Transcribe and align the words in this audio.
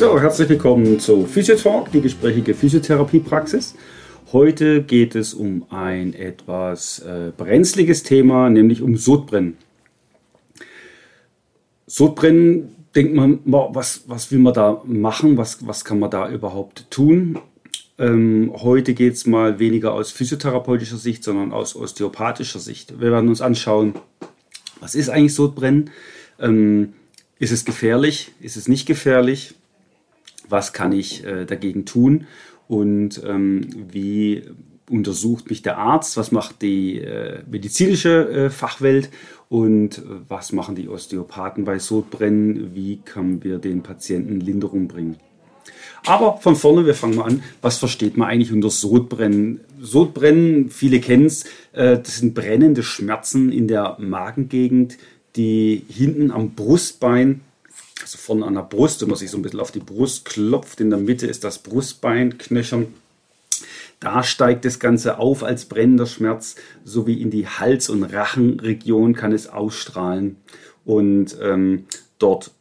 So, 0.00 0.18
herzlich 0.18 0.48
willkommen 0.48 0.98
zu 0.98 1.26
Physiotalk, 1.26 1.92
die 1.92 2.00
gesprächige 2.00 2.54
Physiotherapiepraxis. 2.54 3.74
Heute 4.32 4.82
geht 4.82 5.14
es 5.14 5.34
um 5.34 5.66
ein 5.68 6.14
etwas 6.14 7.00
äh, 7.00 7.32
brenzliges 7.36 8.02
Thema, 8.02 8.48
nämlich 8.48 8.80
um 8.80 8.96
Sodbrennen. 8.96 9.58
Sodbrennen, 11.86 12.74
denkt 12.94 13.14
man, 13.14 13.40
was, 13.44 14.04
was 14.06 14.32
will 14.32 14.38
man 14.38 14.54
da 14.54 14.80
machen, 14.86 15.36
was, 15.36 15.66
was 15.66 15.84
kann 15.84 15.98
man 15.98 16.10
da 16.10 16.30
überhaupt 16.30 16.90
tun? 16.90 17.38
Ähm, 17.98 18.54
heute 18.56 18.94
geht 18.94 19.12
es 19.12 19.26
mal 19.26 19.58
weniger 19.58 19.92
aus 19.92 20.12
physiotherapeutischer 20.12 20.96
Sicht, 20.96 21.24
sondern 21.24 21.52
aus 21.52 21.76
osteopathischer 21.76 22.58
Sicht. 22.58 23.02
Wir 23.02 23.12
werden 23.12 23.28
uns 23.28 23.42
anschauen, 23.42 23.92
was 24.80 24.94
ist 24.94 25.10
eigentlich 25.10 25.34
Sodbrennen? 25.34 25.90
Ähm, 26.38 26.94
ist 27.38 27.52
es 27.52 27.66
gefährlich? 27.66 28.32
Ist 28.40 28.56
es 28.56 28.66
nicht 28.66 28.86
gefährlich? 28.86 29.56
Was 30.50 30.72
kann 30.72 30.92
ich 30.92 31.24
äh, 31.24 31.44
dagegen 31.46 31.84
tun? 31.84 32.26
Und 32.68 33.22
ähm, 33.24 33.68
wie 33.90 34.44
untersucht 34.88 35.48
mich 35.50 35.62
der 35.62 35.78
Arzt, 35.78 36.16
was 36.16 36.32
macht 36.32 36.62
die 36.62 36.98
äh, 36.98 37.42
medizinische 37.50 38.28
äh, 38.28 38.50
Fachwelt? 38.50 39.10
Und 39.48 39.98
äh, 39.98 40.02
was 40.28 40.52
machen 40.52 40.74
die 40.74 40.88
Osteopathen 40.88 41.64
bei 41.64 41.78
Sodbrennen, 41.78 42.74
wie 42.74 42.98
können 42.98 43.42
wir 43.42 43.58
den 43.58 43.82
Patienten 43.82 44.40
Linderung 44.40 44.86
bringen. 44.88 45.16
Aber 46.06 46.38
von 46.38 46.56
vorne, 46.56 46.86
wir 46.86 46.94
fangen 46.94 47.16
mal 47.16 47.24
an, 47.24 47.42
was 47.60 47.78
versteht 47.78 48.16
man 48.16 48.28
eigentlich 48.28 48.52
unter 48.52 48.70
Sodbrennen? 48.70 49.60
Sodbrennen, 49.80 50.70
viele 50.70 51.00
kennen 51.00 51.26
es, 51.26 51.44
äh, 51.72 51.98
das 51.98 52.18
sind 52.18 52.34
brennende 52.34 52.82
Schmerzen 52.82 53.52
in 53.52 53.68
der 53.68 53.96
Magengegend, 53.98 54.96
die 55.36 55.84
hinten 55.88 56.30
am 56.30 56.50
Brustbein 56.50 57.42
also 58.02 58.18
vorne 58.18 58.46
an 58.46 58.54
der 58.54 58.62
Brust, 58.62 59.00
wenn 59.02 59.08
man 59.08 59.18
sich 59.18 59.30
so 59.30 59.38
ein 59.38 59.42
bisschen 59.42 59.60
auf 59.60 59.72
die 59.72 59.80
Brust 59.80 60.24
klopft, 60.24 60.80
in 60.80 60.90
der 60.90 60.98
Mitte 60.98 61.26
ist 61.26 61.44
das 61.44 61.58
Brustbein, 61.58 62.38
Knöchern. 62.38 62.88
Da 64.00 64.22
steigt 64.22 64.64
das 64.64 64.78
Ganze 64.78 65.18
auf 65.18 65.44
als 65.44 65.66
brennender 65.66 66.06
Schmerz, 66.06 66.56
sowie 66.84 67.20
in 67.20 67.30
die 67.30 67.46
Hals- 67.46 67.90
und 67.90 68.02
Rachenregion 68.04 69.14
kann 69.14 69.32
es 69.32 69.46
ausstrahlen 69.46 70.36
und 70.84 71.36
ähm, 71.42 71.84
dort 72.18 72.52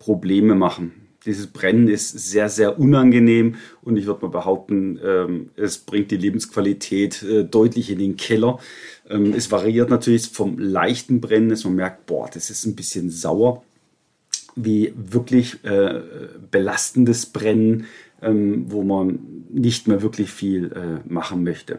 Probleme 0.00 0.56
machen. 0.56 0.92
Dieses 1.24 1.48
Brennen 1.48 1.88
ist 1.88 2.10
sehr, 2.10 2.48
sehr 2.48 2.78
unangenehm 2.78 3.56
und 3.82 3.96
ich 3.96 4.06
würde 4.06 4.22
mal 4.22 4.30
behaupten, 4.30 4.98
ähm, 5.04 5.50
es 5.56 5.78
bringt 5.78 6.10
die 6.10 6.16
Lebensqualität 6.16 7.22
äh, 7.22 7.44
deutlich 7.44 7.90
in 7.90 7.98
den 7.98 8.16
Keller. 8.16 8.58
Ähm, 9.08 9.34
es 9.34 9.50
variiert 9.50 9.90
natürlich 9.90 10.28
vom 10.28 10.58
leichten 10.58 11.20
Brennen, 11.20 11.50
dass 11.50 11.64
man 11.64 11.74
merkt, 11.74 12.06
boah, 12.06 12.30
das 12.32 12.50
ist 12.50 12.64
ein 12.66 12.76
bisschen 12.76 13.10
sauer 13.10 13.62
wie 14.64 14.92
wirklich 14.96 15.64
äh, 15.64 16.00
belastendes 16.50 17.26
Brennen, 17.26 17.86
ähm, 18.20 18.66
wo 18.68 18.82
man 18.82 19.44
nicht 19.50 19.88
mehr 19.88 20.02
wirklich 20.02 20.30
viel 20.30 20.72
äh, 20.72 21.08
machen 21.08 21.44
möchte. 21.44 21.78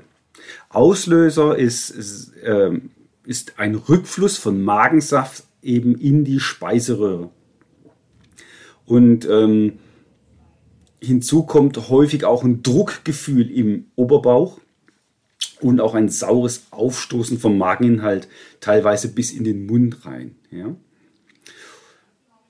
Auslöser 0.69 1.57
ist, 1.57 1.89
ist, 1.89 2.33
äh, 2.37 2.79
ist 3.25 3.59
ein 3.59 3.75
Rückfluss 3.75 4.37
von 4.37 4.61
Magensaft 4.63 5.43
eben 5.61 5.95
in 5.95 6.23
die 6.23 6.39
Speiseröhre. 6.39 7.29
Und 8.85 9.27
ähm, 9.29 9.79
hinzu 11.01 11.43
kommt 11.43 11.89
häufig 11.89 12.25
auch 12.25 12.43
ein 12.43 12.63
Druckgefühl 12.63 13.51
im 13.51 13.85
Oberbauch 13.95 14.59
und 15.61 15.81
auch 15.81 15.93
ein 15.93 16.09
saures 16.09 16.67
Aufstoßen 16.71 17.37
vom 17.39 17.57
Mageninhalt, 17.57 18.27
teilweise 18.61 19.09
bis 19.09 19.31
in 19.31 19.43
den 19.43 19.65
Mund 19.65 20.05
rein. 20.05 20.35
Ja? 20.51 20.75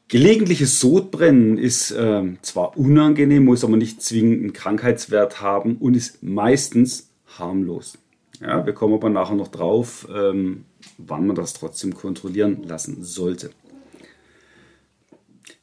Gelegentliches 0.09 0.79
Sodbrennen 0.79 1.59
ist 1.59 1.91
äh, 1.91 2.23
zwar 2.41 2.75
unangenehm, 2.79 3.45
muss 3.45 3.63
aber 3.63 3.77
nicht 3.77 4.01
zwingend 4.01 4.41
einen 4.41 4.53
Krankheitswert 4.53 5.39
haben 5.39 5.77
und 5.77 5.95
ist 5.95 6.23
meistens 6.23 7.11
harmlos. 7.37 7.99
Ja, 8.41 8.65
wir 8.65 8.73
kommen 8.73 8.95
aber 8.95 9.11
nachher 9.11 9.35
noch 9.35 9.49
drauf, 9.49 10.07
ähm, 10.11 10.65
wann 10.97 11.27
man 11.27 11.35
das 11.35 11.53
trotzdem 11.53 11.93
kontrollieren 11.93 12.63
lassen 12.63 13.03
sollte. 13.03 13.51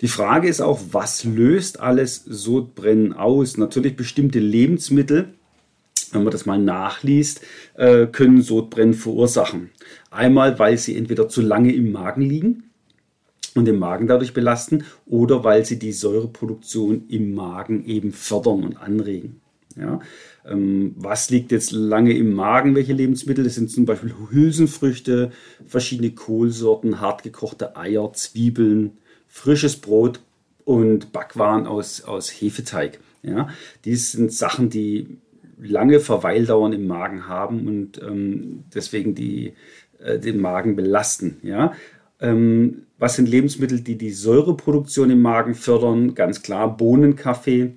Die 0.00 0.08
Frage 0.08 0.46
ist 0.46 0.60
auch, 0.60 0.78
was 0.92 1.24
löst 1.24 1.80
alles 1.80 2.22
Sodbrennen 2.24 3.14
aus? 3.14 3.56
Natürlich 3.56 3.96
bestimmte 3.96 4.38
Lebensmittel, 4.38 5.30
wenn 6.12 6.22
man 6.22 6.30
das 6.30 6.46
mal 6.46 6.58
nachliest, 6.58 7.40
äh, 7.74 8.06
können 8.06 8.42
Sodbrennen 8.42 8.94
verursachen. 8.94 9.70
Einmal, 10.12 10.60
weil 10.60 10.78
sie 10.78 10.96
entweder 10.96 11.28
zu 11.28 11.42
lange 11.42 11.72
im 11.72 11.90
Magen 11.90 12.22
liegen, 12.22 12.65
und 13.56 13.64
den 13.64 13.78
Magen 13.78 14.06
dadurch 14.06 14.34
belasten 14.34 14.84
oder 15.06 15.44
weil 15.44 15.64
sie 15.64 15.78
die 15.78 15.92
Säureproduktion 15.92 17.04
im 17.08 17.34
Magen 17.34 17.84
eben 17.84 18.12
fördern 18.12 18.64
und 18.64 18.76
anregen. 18.76 19.40
Ja, 19.76 20.00
ähm, 20.46 20.94
was 20.96 21.28
liegt 21.28 21.52
jetzt 21.52 21.70
lange 21.70 22.16
im 22.16 22.32
Magen? 22.32 22.74
Welche 22.74 22.94
Lebensmittel? 22.94 23.44
Das 23.44 23.56
sind 23.56 23.70
zum 23.70 23.84
Beispiel 23.84 24.14
Hülsenfrüchte, 24.30 25.32
verschiedene 25.66 26.12
Kohlsorten, 26.12 27.00
hartgekochte 27.00 27.76
Eier, 27.76 28.12
Zwiebeln, 28.14 28.92
frisches 29.28 29.76
Brot 29.76 30.20
und 30.64 31.12
Backwaren 31.12 31.66
aus, 31.66 32.02
aus 32.02 32.30
Hefeteig. 32.30 33.00
Ja, 33.22 33.48
dies 33.84 34.12
sind 34.12 34.32
Sachen, 34.32 34.70
die 34.70 35.18
lange 35.58 36.00
Verweildauern 36.00 36.72
im 36.72 36.86
Magen 36.86 37.28
haben 37.28 37.66
und 37.66 38.00
ähm, 38.02 38.64
deswegen 38.74 39.14
die, 39.14 39.54
äh, 39.98 40.18
den 40.18 40.40
Magen 40.40 40.76
belasten. 40.76 41.38
Ja, 41.42 41.72
ähm, 42.20 42.85
was 42.98 43.16
sind 43.16 43.28
Lebensmittel, 43.28 43.80
die 43.80 43.96
die 43.96 44.10
Säureproduktion 44.10 45.10
im 45.10 45.20
Magen 45.22 45.54
fördern? 45.54 46.14
Ganz 46.14 46.42
klar 46.42 46.76
Bohnenkaffee, 46.76 47.72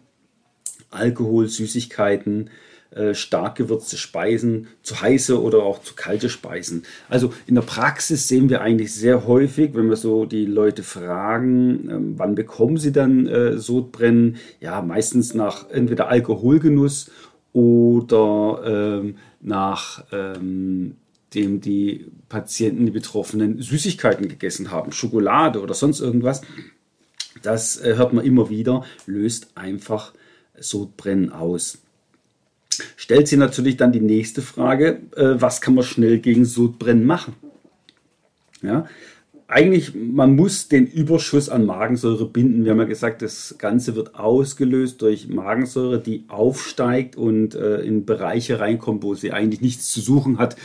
Alkohol, 0.91 1.47
Süßigkeiten, 1.47 2.49
äh, 2.91 3.13
stark 3.13 3.55
gewürzte 3.55 3.97
Speisen, 3.97 4.67
zu 4.81 4.99
heiße 4.99 5.39
oder 5.39 5.59
auch 5.59 5.81
zu 5.83 5.93
kalte 5.93 6.27
Speisen. 6.27 6.83
Also 7.07 7.33
in 7.45 7.53
der 7.53 7.61
Praxis 7.61 8.27
sehen 8.27 8.49
wir 8.49 8.61
eigentlich 8.61 8.93
sehr 8.95 9.27
häufig, 9.27 9.75
wenn 9.75 9.89
wir 9.89 9.95
so 9.95 10.25
die 10.25 10.45
Leute 10.45 10.81
fragen, 10.81 11.89
ähm, 11.89 12.13
wann 12.17 12.33
bekommen 12.33 12.77
sie 12.77 12.91
dann 12.91 13.27
äh, 13.27 13.57
Sodbrennen? 13.57 14.37
Ja, 14.59 14.81
meistens 14.81 15.35
nach 15.35 15.69
entweder 15.69 16.07
Alkoholgenuss 16.07 17.11
oder 17.53 18.61
ähm, 18.65 19.17
nach 19.41 20.03
ähm, 20.11 20.95
dem 21.33 21.61
die 21.61 22.07
Patienten, 22.27 22.85
die 22.85 22.91
Betroffenen 22.91 23.61
Süßigkeiten 23.61 24.27
gegessen 24.27 24.71
haben, 24.71 24.91
Schokolade 24.91 25.61
oder 25.61 25.73
sonst 25.73 25.99
irgendwas. 25.99 26.41
Das 27.41 27.77
äh, 27.77 27.95
hört 27.95 28.13
man 28.13 28.25
immer 28.25 28.49
wieder, 28.49 28.83
löst 29.05 29.49
einfach 29.55 30.13
Sodbrennen 30.59 31.31
aus. 31.31 31.79
Stellt 32.95 33.27
sich 33.27 33.37
natürlich 33.37 33.77
dann 33.77 33.91
die 33.91 34.01
nächste 34.01 34.41
Frage, 34.41 35.01
äh, 35.15 35.41
was 35.41 35.61
kann 35.61 35.75
man 35.75 35.83
schnell 35.83 36.19
gegen 36.19 36.45
Sodbrennen 36.45 37.05
machen? 37.05 37.35
Ja, 38.61 38.87
eigentlich, 39.51 39.95
man 39.95 40.35
muss 40.35 40.67
den 40.67 40.85
Überschuss 40.85 41.49
an 41.49 41.65
Magensäure 41.65 42.27
binden. 42.29 42.65
Wir 42.65 42.71
haben 42.71 42.79
ja 42.79 42.85
gesagt, 42.85 43.23
das 43.23 43.55
Ganze 43.57 43.95
wird 43.95 44.13
ausgelöst 44.13 45.01
durch 45.01 45.27
Magensäure, 45.27 45.99
die 45.99 46.25
aufsteigt 46.27 47.15
und 47.15 47.55
äh, 47.55 47.81
in 47.81 48.05
Bereiche 48.05 48.59
reinkommt, 48.59 49.01
wo 49.01 49.15
sie 49.15 49.31
eigentlich 49.31 49.61
nichts 49.61 49.91
zu 49.91 50.01
suchen 50.01 50.37
hat. 50.37 50.55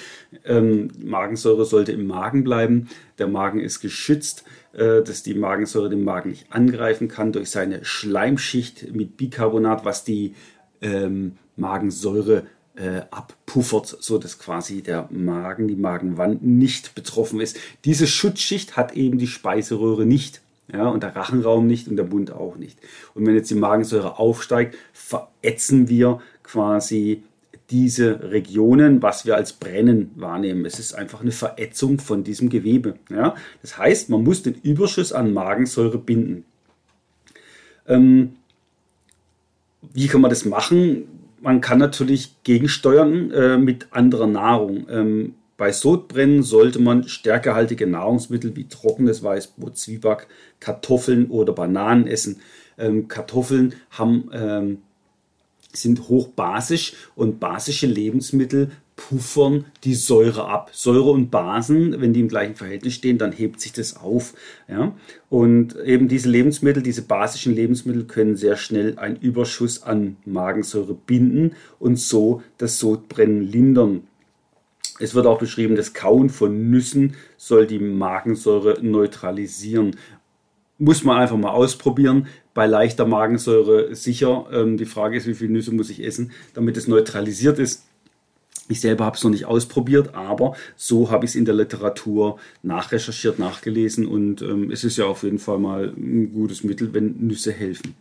Ähm, 0.44 0.90
Magensäure 1.02 1.64
sollte 1.64 1.92
im 1.92 2.06
Magen 2.06 2.44
bleiben. 2.44 2.88
Der 3.18 3.26
Magen 3.26 3.58
ist 3.58 3.80
geschützt, 3.80 4.44
äh, 4.74 5.00
dass 5.00 5.22
die 5.22 5.34
Magensäure 5.34 5.88
den 5.88 6.04
Magen 6.04 6.30
nicht 6.30 6.52
angreifen 6.52 7.08
kann 7.08 7.32
durch 7.32 7.48
seine 7.50 7.86
Schleimschicht 7.86 8.94
mit 8.94 9.16
Bicarbonat, 9.16 9.86
was 9.86 10.04
die 10.04 10.34
ähm, 10.82 11.38
Magensäure 11.56 12.44
äh, 12.76 13.02
abpuffert, 13.10 13.96
so 14.00 14.18
dass 14.18 14.38
quasi 14.38 14.82
der 14.82 15.08
Magen, 15.10 15.68
die 15.68 15.76
Magenwand 15.76 16.42
nicht 16.42 16.94
betroffen 16.94 17.40
ist. 17.40 17.56
Diese 17.84 18.06
Schutzschicht 18.06 18.76
hat 18.76 18.94
eben 18.94 19.18
die 19.18 19.26
Speiseröhre 19.26 20.06
nicht. 20.06 20.40
Ja, 20.72 20.88
und 20.88 21.02
der 21.02 21.14
Rachenraum 21.14 21.66
nicht 21.66 21.88
und 21.88 21.96
der 21.96 22.06
Mund 22.06 22.32
auch 22.32 22.56
nicht. 22.56 22.78
Und 23.14 23.26
wenn 23.26 23.34
jetzt 23.34 23.50
die 23.50 23.54
Magensäure 23.54 24.18
aufsteigt, 24.18 24.76
verätzen 24.94 25.88
wir 25.88 26.22
quasi 26.42 27.22
diese 27.70 28.30
Regionen, 28.30 29.02
was 29.02 29.26
wir 29.26 29.36
als 29.36 29.52
Brennen 29.52 30.10
wahrnehmen. 30.16 30.64
Es 30.64 30.78
ist 30.78 30.94
einfach 30.94 31.20
eine 31.20 31.32
Verätzung 31.32 31.98
von 31.98 32.24
diesem 32.24 32.48
Gewebe. 32.48 32.94
Ja? 33.10 33.34
Das 33.62 33.78
heißt, 33.78 34.10
man 34.10 34.24
muss 34.24 34.42
den 34.42 34.54
Überschuss 34.62 35.12
an 35.12 35.34
Magensäure 35.34 35.98
binden. 35.98 36.44
Ähm, 37.86 38.36
wie 39.92 40.06
kann 40.06 40.20
man 40.20 40.30
das 40.30 40.44
machen? 40.44 41.04
Man 41.44 41.60
kann 41.60 41.78
natürlich 41.78 42.42
gegensteuern 42.42 43.30
äh, 43.30 43.58
mit 43.58 43.88
anderer 43.90 44.26
Nahrung. 44.26 44.86
Ähm, 44.88 45.34
bei 45.58 45.72
Sodbrennen 45.72 46.42
sollte 46.42 46.78
man 46.78 47.06
stärkehaltige 47.06 47.86
Nahrungsmittel 47.86 48.56
wie 48.56 48.66
trockenes 48.66 49.22
Weißbrot, 49.22 49.76
Zwieback, 49.76 50.26
Kartoffeln 50.58 51.26
oder 51.26 51.52
Bananen 51.52 52.06
essen. 52.06 52.40
Ähm, 52.78 53.08
Kartoffeln 53.08 53.74
haben, 53.90 54.30
ähm, 54.32 54.78
sind 55.70 56.08
hochbasisch 56.08 56.94
und 57.14 57.40
basische 57.40 57.88
Lebensmittel 57.88 58.70
puffern 58.96 59.64
die 59.82 59.94
Säure 59.94 60.46
ab. 60.46 60.70
Säure 60.72 61.10
und 61.10 61.30
Basen, 61.30 62.00
wenn 62.00 62.12
die 62.12 62.20
im 62.20 62.28
gleichen 62.28 62.54
Verhältnis 62.54 62.94
stehen, 62.94 63.18
dann 63.18 63.32
hebt 63.32 63.60
sich 63.60 63.72
das 63.72 63.96
auf. 63.96 64.34
Ja? 64.68 64.94
Und 65.28 65.76
eben 65.84 66.08
diese 66.08 66.28
Lebensmittel, 66.28 66.82
diese 66.82 67.02
basischen 67.02 67.54
Lebensmittel 67.54 68.04
können 68.04 68.36
sehr 68.36 68.56
schnell 68.56 68.98
einen 68.98 69.16
Überschuss 69.16 69.82
an 69.82 70.16
Magensäure 70.24 70.94
binden 70.94 71.54
und 71.78 71.98
so 71.98 72.42
das 72.58 72.78
Sodbrennen 72.78 73.42
lindern. 73.42 74.04
Es 75.00 75.14
wird 75.14 75.26
auch 75.26 75.38
beschrieben, 75.38 75.74
das 75.74 75.92
Kauen 75.92 76.30
von 76.30 76.70
Nüssen 76.70 77.14
soll 77.36 77.66
die 77.66 77.80
Magensäure 77.80 78.78
neutralisieren. 78.80 79.96
Muss 80.78 81.02
man 81.02 81.18
einfach 81.18 81.36
mal 81.36 81.50
ausprobieren. 81.50 82.28
Bei 82.52 82.66
leichter 82.66 83.04
Magensäure 83.04 83.94
sicher. 83.96 84.46
Ähm, 84.52 84.76
die 84.76 84.84
Frage 84.86 85.16
ist, 85.16 85.26
wie 85.26 85.34
viele 85.34 85.52
Nüsse 85.52 85.72
muss 85.72 85.90
ich 85.90 86.04
essen, 86.04 86.30
damit 86.52 86.76
es 86.76 86.86
neutralisiert 86.86 87.58
ist. 87.58 87.84
Ich 88.68 88.80
selber 88.80 89.04
habe 89.04 89.16
es 89.16 89.24
noch 89.24 89.30
nicht 89.30 89.44
ausprobiert, 89.44 90.14
aber 90.14 90.56
so 90.76 91.10
habe 91.10 91.24
ich 91.24 91.32
es 91.32 91.34
in 91.34 91.44
der 91.44 91.54
Literatur 91.54 92.38
nachrecherchiert, 92.62 93.38
nachgelesen 93.38 94.06
und 94.06 94.40
ähm, 94.40 94.70
es 94.70 94.84
ist 94.84 94.96
ja 94.96 95.04
auf 95.04 95.22
jeden 95.22 95.38
Fall 95.38 95.58
mal 95.58 95.92
ein 95.96 96.32
gutes 96.32 96.64
Mittel, 96.64 96.94
wenn 96.94 97.26
Nüsse 97.26 97.52
helfen. 97.52 97.94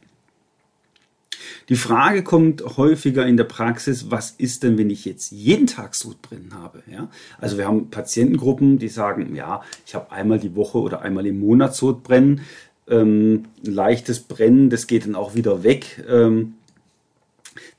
Die 1.70 1.76
Frage 1.76 2.24
kommt 2.24 2.78
häufiger 2.78 3.26
in 3.26 3.38
der 3.38 3.46
Praxis, 3.46 4.12
was 4.12 4.32
ist 4.32 4.64
denn, 4.64 4.78
wenn 4.78 4.90
ich 4.90 5.06
jetzt 5.06 5.32
jeden 5.32 5.68
Tag 5.68 5.96
Sodbrennen 5.96 6.54
habe? 6.54 6.84
Ja? 6.92 7.10
Also 7.40 7.58
wir 7.58 7.68
haben 7.68 7.90
Patientengruppen, 7.90 8.80
die 8.80 8.90
sagen, 8.90 9.36
ja, 9.36 9.62
ich 9.86 9.96
habe 9.96 10.12
einmal 10.12 10.40
die 10.40 10.56
Woche 10.56 10.80
oder 10.80 11.02
einmal 11.02 11.26
im 11.26 11.40
Monat 11.40 11.76
Sodbrennen. 11.76 12.42
Ähm, 12.90 13.46
leichtes 13.64 14.20
Brennen, 14.20 14.70
das 14.70 14.88
geht 14.88 15.06
dann 15.06 15.16
auch 15.16 15.36
wieder 15.36 15.64
weg. 15.64 16.04
Ähm, 16.10 16.56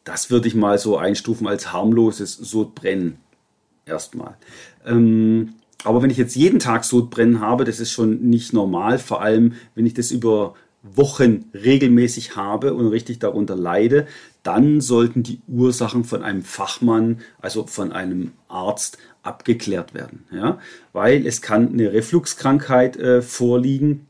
das 0.04 0.30
würde 0.30 0.48
ich 0.48 0.54
mal 0.54 0.78
so 0.78 0.96
einstufen 0.96 1.46
als 1.46 1.72
harmloses 1.72 2.34
Sodbrennen. 2.34 3.18
Erstmal. 3.86 4.36
Ähm, 4.86 5.54
aber 5.84 6.02
wenn 6.02 6.10
ich 6.10 6.16
jetzt 6.16 6.34
jeden 6.34 6.58
Tag 6.58 6.84
Sodbrennen 6.84 7.40
habe, 7.40 7.64
das 7.64 7.80
ist 7.80 7.90
schon 7.90 8.22
nicht 8.22 8.52
normal, 8.52 8.98
vor 8.98 9.20
allem 9.20 9.54
wenn 9.74 9.86
ich 9.86 9.94
das 9.94 10.10
über 10.10 10.54
Wochen 10.82 11.46
regelmäßig 11.54 12.36
habe 12.36 12.74
und 12.74 12.86
richtig 12.88 13.18
darunter 13.18 13.56
leide, 13.56 14.06
dann 14.42 14.80
sollten 14.80 15.22
die 15.22 15.40
Ursachen 15.48 16.04
von 16.04 16.22
einem 16.22 16.42
Fachmann, 16.42 17.20
also 17.40 17.66
von 17.66 17.92
einem 17.92 18.32
Arzt, 18.48 18.98
abgeklärt 19.22 19.94
werden. 19.94 20.24
Ja? 20.30 20.58
Weil 20.92 21.26
es 21.26 21.40
kann 21.40 21.72
eine 21.72 21.92
Refluxkrankheit 21.92 22.96
äh, 22.96 23.22
vorliegen. 23.22 24.06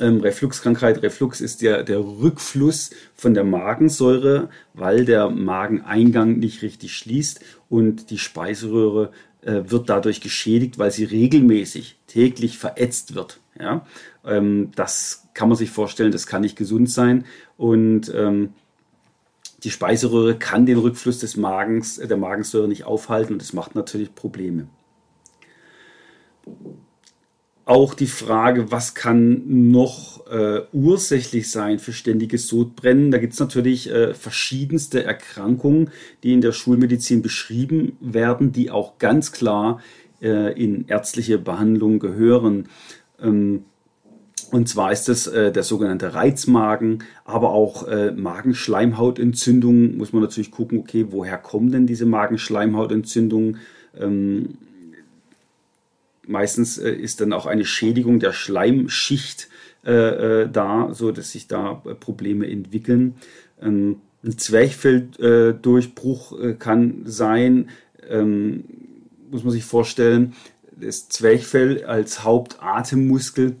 Ähm, 0.00 0.20
Refluxkrankheit, 0.20 1.02
Reflux 1.02 1.40
ist 1.40 1.62
der, 1.62 1.82
der 1.82 1.98
Rückfluss 2.00 2.90
von 3.14 3.34
der 3.34 3.44
Magensäure, 3.44 4.48
weil 4.74 5.04
der 5.04 5.30
Mageneingang 5.30 6.38
nicht 6.38 6.62
richtig 6.62 6.96
schließt 6.96 7.40
und 7.68 8.10
die 8.10 8.18
Speiseröhre 8.18 9.10
äh, 9.42 9.62
wird 9.66 9.88
dadurch 9.88 10.20
geschädigt, 10.20 10.78
weil 10.78 10.90
sie 10.90 11.04
regelmäßig 11.04 11.96
täglich 12.06 12.58
verätzt 12.58 13.14
wird. 13.14 13.40
Ja? 13.58 13.86
Ähm, 14.24 14.70
das 14.74 15.28
kann 15.34 15.48
man 15.48 15.56
sich 15.56 15.70
vorstellen, 15.70 16.12
das 16.12 16.26
kann 16.26 16.42
nicht 16.42 16.56
gesund 16.56 16.90
sein. 16.90 17.24
Und 17.56 18.12
ähm, 18.14 18.50
die 19.64 19.70
Speiseröhre 19.70 20.36
kann 20.36 20.66
den 20.66 20.78
Rückfluss 20.78 21.18
des 21.18 21.36
Magens, 21.36 21.96
der 21.96 22.16
Magensäure 22.16 22.68
nicht 22.68 22.84
aufhalten 22.84 23.34
und 23.34 23.42
das 23.42 23.52
macht 23.52 23.74
natürlich 23.74 24.14
Probleme. 24.14 24.68
Auch 27.68 27.92
die 27.92 28.06
Frage, 28.06 28.72
was 28.72 28.94
kann 28.94 29.42
noch 29.70 30.26
äh, 30.30 30.62
ursächlich 30.72 31.50
sein 31.50 31.78
für 31.78 31.92
ständiges 31.92 32.48
Sodbrennen? 32.48 33.10
Da 33.10 33.18
gibt 33.18 33.34
es 33.34 33.40
natürlich 33.40 33.90
äh, 33.90 34.14
verschiedenste 34.14 35.04
Erkrankungen, 35.04 35.90
die 36.22 36.32
in 36.32 36.40
der 36.40 36.52
Schulmedizin 36.52 37.20
beschrieben 37.20 37.98
werden, 38.00 38.52
die 38.52 38.70
auch 38.70 38.96
ganz 38.96 39.32
klar 39.32 39.82
äh, 40.22 40.58
in 40.58 40.88
ärztliche 40.88 41.36
Behandlung 41.36 41.98
gehören. 41.98 42.70
Ähm, 43.20 43.64
und 44.50 44.66
zwar 44.66 44.90
ist 44.90 45.10
das 45.10 45.26
äh, 45.26 45.52
der 45.52 45.62
sogenannte 45.62 46.14
Reizmagen, 46.14 47.04
aber 47.26 47.50
auch 47.50 47.86
äh, 47.86 48.12
Magenschleimhautentzündungen. 48.12 49.98
Muss 49.98 50.14
man 50.14 50.22
natürlich 50.22 50.52
gucken, 50.52 50.78
okay, 50.78 51.08
woher 51.10 51.36
kommen 51.36 51.70
denn 51.70 51.86
diese 51.86 52.06
Magenschleimhautentzündungen? 52.06 53.58
Ähm, 53.94 54.56
meistens 56.28 56.78
äh, 56.78 56.92
ist 56.92 57.20
dann 57.20 57.32
auch 57.32 57.46
eine 57.46 57.64
Schädigung 57.64 58.20
der 58.20 58.32
Schleimschicht 58.32 59.48
äh, 59.84 60.42
äh, 60.42 60.48
da, 60.50 60.90
so 60.92 61.12
dass 61.12 61.30
sich 61.32 61.46
da 61.48 61.82
äh, 61.84 61.94
Probleme 61.94 62.48
entwickeln. 62.48 63.16
Ähm, 63.60 63.96
ein 64.24 64.36
Zwerchfelldurchbruch 64.36 66.56
kann 66.58 67.02
sein, 67.04 67.68
ähm, 68.08 68.64
muss 69.30 69.44
man 69.44 69.52
sich 69.52 69.64
vorstellen. 69.64 70.34
Das 70.76 71.08
Zwerchfell 71.08 71.84
als 71.84 72.24
Hauptatemmuskel 72.24 73.54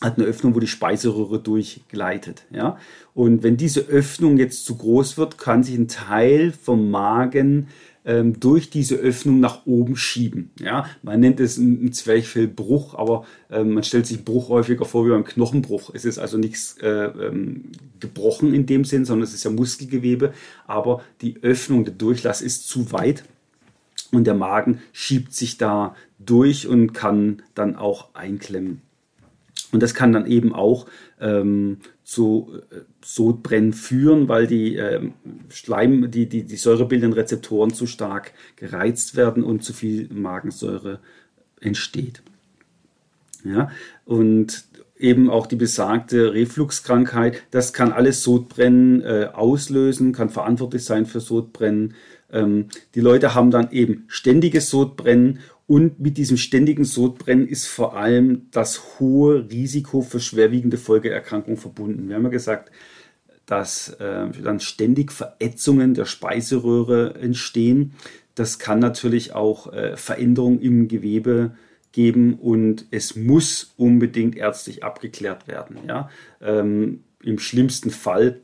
hat 0.00 0.18
eine 0.18 0.26
Öffnung, 0.26 0.56
wo 0.56 0.60
die 0.60 0.66
Speiseröhre 0.66 1.38
durchgleitet. 1.38 2.46
Ja? 2.50 2.78
Und 3.14 3.44
wenn 3.44 3.56
diese 3.56 3.82
Öffnung 3.82 4.38
jetzt 4.38 4.66
zu 4.66 4.76
groß 4.76 5.18
wird, 5.18 5.38
kann 5.38 5.62
sich 5.62 5.76
ein 5.76 5.86
Teil 5.88 6.52
vom 6.52 6.90
Magen 6.90 7.68
ähm, 8.06 8.38
durch 8.40 8.70
diese 8.70 8.94
Öffnung 8.94 9.40
nach 9.40 9.66
oben 9.66 9.96
schieben. 9.96 10.50
Ja? 10.60 10.86
Man 11.02 11.20
nennt 11.20 11.40
es 11.40 11.58
einen 11.58 11.92
Zwerchfellbruch, 11.92 12.94
aber 12.94 13.26
ähm, 13.50 13.74
man 13.74 13.82
stellt 13.82 14.06
sich 14.06 14.24
Bruch 14.24 14.48
häufiger 14.48 14.84
vor 14.84 15.04
wie 15.04 15.10
beim 15.10 15.24
Knochenbruch. 15.24 15.90
Es 15.92 16.04
ist 16.04 16.18
also 16.18 16.38
nichts 16.38 16.78
äh, 16.80 16.88
ähm, 16.88 17.64
gebrochen 18.00 18.54
in 18.54 18.64
dem 18.64 18.84
Sinn, 18.84 19.04
sondern 19.04 19.24
es 19.24 19.34
ist 19.34 19.44
ja 19.44 19.50
Muskelgewebe, 19.50 20.32
aber 20.66 21.02
die 21.20 21.42
Öffnung, 21.42 21.84
der 21.84 21.94
Durchlass 21.94 22.40
ist 22.40 22.68
zu 22.68 22.92
weit 22.92 23.24
und 24.12 24.24
der 24.24 24.34
Magen 24.34 24.80
schiebt 24.92 25.34
sich 25.34 25.58
da 25.58 25.96
durch 26.18 26.68
und 26.68 26.92
kann 26.94 27.42
dann 27.54 27.76
auch 27.76 28.14
einklemmen. 28.14 28.82
Und 29.72 29.82
das 29.82 29.94
kann 29.94 30.12
dann 30.12 30.26
eben 30.26 30.54
auch 30.54 30.86
ähm, 31.20 31.78
zu 32.04 32.52
äh, 32.70 32.80
Sodbrennen 33.04 33.72
führen, 33.72 34.28
weil 34.28 34.46
die 34.46 34.76
ähm, 34.76 35.14
Schleim, 35.48 36.10
die, 36.10 36.28
die, 36.28 36.44
die 36.44 36.56
säurebildenden 36.56 37.18
Rezeptoren 37.18 37.72
zu 37.74 37.86
stark 37.86 38.32
gereizt 38.56 39.16
werden 39.16 39.42
und 39.42 39.64
zu 39.64 39.72
viel 39.72 40.08
Magensäure 40.12 41.00
entsteht. 41.60 42.22
Ja, 43.44 43.70
und 44.04 44.64
eben 44.98 45.30
auch 45.30 45.46
die 45.46 45.56
besagte 45.56 46.32
Refluxkrankheit, 46.32 47.42
das 47.50 47.72
kann 47.72 47.92
alles 47.92 48.22
Sodbrennen 48.22 49.02
äh, 49.02 49.28
auslösen, 49.32 50.12
kann 50.12 50.30
verantwortlich 50.30 50.84
sein 50.84 51.06
für 51.06 51.20
Sodbrennen. 51.20 51.94
Ähm, 52.32 52.66
die 52.94 53.00
Leute 53.00 53.34
haben 53.34 53.50
dann 53.50 53.70
eben 53.70 54.04
ständiges 54.08 54.70
Sodbrennen 54.70 55.40
und 55.66 55.98
mit 55.98 56.16
diesem 56.16 56.36
ständigen 56.36 56.84
Sodbrennen 56.84 57.48
ist 57.48 57.66
vor 57.66 57.96
allem 57.96 58.46
das 58.52 59.00
hohe 59.00 59.50
Risiko 59.50 60.00
für 60.00 60.20
schwerwiegende 60.20 60.78
Folgeerkrankungen 60.78 61.56
verbunden. 61.56 62.08
Wir 62.08 62.16
haben 62.16 62.24
ja 62.24 62.30
gesagt, 62.30 62.70
dass 63.46 63.88
äh, 64.00 64.28
dann 64.42 64.60
ständig 64.60 65.12
Verätzungen 65.12 65.94
der 65.94 66.04
Speiseröhre 66.04 67.14
entstehen. 67.14 67.94
Das 68.34 68.58
kann 68.58 68.78
natürlich 68.78 69.34
auch 69.34 69.72
äh, 69.72 69.96
Veränderungen 69.96 70.60
im 70.60 70.88
Gewebe 70.88 71.56
geben 71.92 72.34
und 72.34 72.86
es 72.90 73.16
muss 73.16 73.72
unbedingt 73.76 74.36
ärztlich 74.36 74.84
abgeklärt 74.84 75.48
werden. 75.48 75.78
Ja? 75.88 76.10
Ähm, 76.40 77.04
Im 77.22 77.38
schlimmsten 77.38 77.90
Fall 77.90 78.40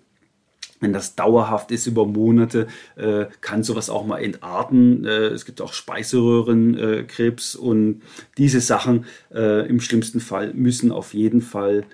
wenn 0.82 0.92
das 0.92 1.14
dauerhaft 1.14 1.70
ist 1.70 1.86
über 1.86 2.04
Monate, 2.06 2.66
äh, 2.96 3.26
kann 3.40 3.62
sowas 3.62 3.88
auch 3.88 4.04
mal 4.04 4.18
entarten. 4.18 5.04
Äh, 5.04 5.28
es 5.28 5.46
gibt 5.46 5.60
auch 5.62 5.72
Speiseröhrenkrebs 5.72 7.54
äh, 7.54 7.58
und 7.58 8.02
diese 8.36 8.60
Sachen 8.60 9.06
äh, 9.32 9.66
im 9.68 9.80
schlimmsten 9.80 10.20
Fall 10.20 10.52
müssen 10.52 10.92
auf 10.92 11.14
jeden 11.14 11.40
Fall 11.40 11.84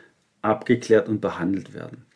abgeklärt 0.43 1.09
und 1.09 1.21
behandelt 1.21 1.75
werden. 1.75 2.07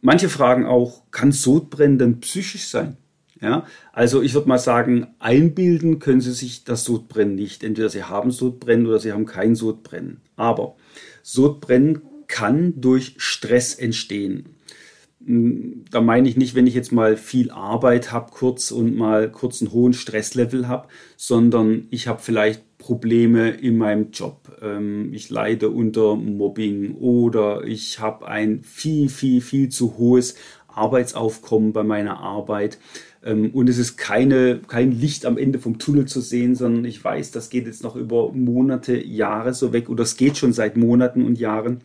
Manche 0.00 0.28
fragen 0.28 0.66
auch, 0.66 1.02
kann 1.10 1.32
Sodbrennen 1.32 1.98
denn 1.98 2.20
psychisch 2.20 2.68
sein? 2.68 2.96
Ja, 3.40 3.66
also 3.92 4.20
ich 4.20 4.34
würde 4.34 4.48
mal 4.48 4.58
sagen, 4.58 5.14
einbilden 5.20 6.00
können 6.00 6.20
Sie 6.20 6.32
sich 6.32 6.64
das 6.64 6.84
Sodbrennen 6.84 7.36
nicht. 7.36 7.62
Entweder 7.62 7.88
Sie 7.88 8.02
haben 8.02 8.32
Sodbrennen 8.32 8.86
oder 8.86 8.98
Sie 8.98 9.12
haben 9.12 9.26
kein 9.26 9.54
Sodbrennen. 9.54 10.20
Aber 10.34 10.74
Sodbrennen 11.22 12.02
kann 12.28 12.74
durch 12.80 13.14
Stress 13.18 13.74
entstehen. 13.74 14.44
hm, 15.24 15.84
da 15.90 16.00
meine 16.00 16.28
ich 16.28 16.36
nicht, 16.36 16.54
wenn 16.54 16.66
ich 16.66 16.74
jetzt 16.74 16.92
mal 16.92 17.16
viel 17.16 17.50
Arbeit 17.50 18.12
habe 18.12 18.30
kurz 18.30 18.70
und 18.70 18.96
mal 18.96 19.30
kurz 19.30 19.60
einen 19.60 19.72
hohen 19.72 19.92
Stresslevel 19.92 20.68
habe, 20.68 20.88
sondern 21.16 21.88
ich 21.90 22.06
habe 22.08 22.20
vielleicht 22.22 22.62
Probleme 22.78 23.50
in 23.50 23.76
meinem 23.76 24.10
Job. 24.12 24.58
Ähm, 24.62 25.12
ich 25.12 25.30
leide 25.30 25.70
unter 25.70 26.16
Mobbing 26.16 26.94
oder 26.94 27.64
ich 27.64 27.98
habe 28.00 28.28
ein 28.28 28.62
viel, 28.62 29.08
viel, 29.08 29.40
viel 29.40 29.68
zu 29.68 29.98
hohes 29.98 30.36
Arbeitsaufkommen 30.68 31.72
bei 31.72 31.82
meiner 31.82 32.20
Arbeit. 32.20 32.78
Ähm, 33.24 33.50
und 33.52 33.68
es 33.68 33.78
ist 33.78 33.96
keine, 33.96 34.60
kein 34.66 34.92
Licht 34.92 35.26
am 35.26 35.36
Ende 35.38 35.58
vom 35.58 35.78
Tunnel 35.78 36.06
zu 36.06 36.20
sehen, 36.20 36.54
sondern 36.54 36.84
ich 36.84 37.02
weiß, 37.02 37.32
das 37.32 37.50
geht 37.50 37.66
jetzt 37.66 37.82
noch 37.82 37.96
über 37.96 38.32
Monate, 38.32 38.96
Jahre 38.96 39.54
so 39.54 39.72
weg 39.72 39.88
oder 39.90 40.04
es 40.04 40.16
geht 40.16 40.38
schon 40.38 40.52
seit 40.52 40.76
Monaten 40.76 41.24
und 41.24 41.38
Jahren. 41.38 41.80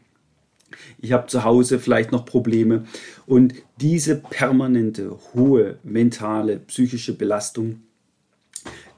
Ich 0.99 1.11
habe 1.11 1.27
zu 1.27 1.43
Hause 1.43 1.79
vielleicht 1.79 2.11
noch 2.11 2.25
Probleme. 2.25 2.85
Und 3.25 3.53
diese 3.79 4.15
permanente, 4.15 5.17
hohe 5.33 5.79
mentale, 5.83 6.59
psychische 6.59 7.17
Belastung 7.17 7.81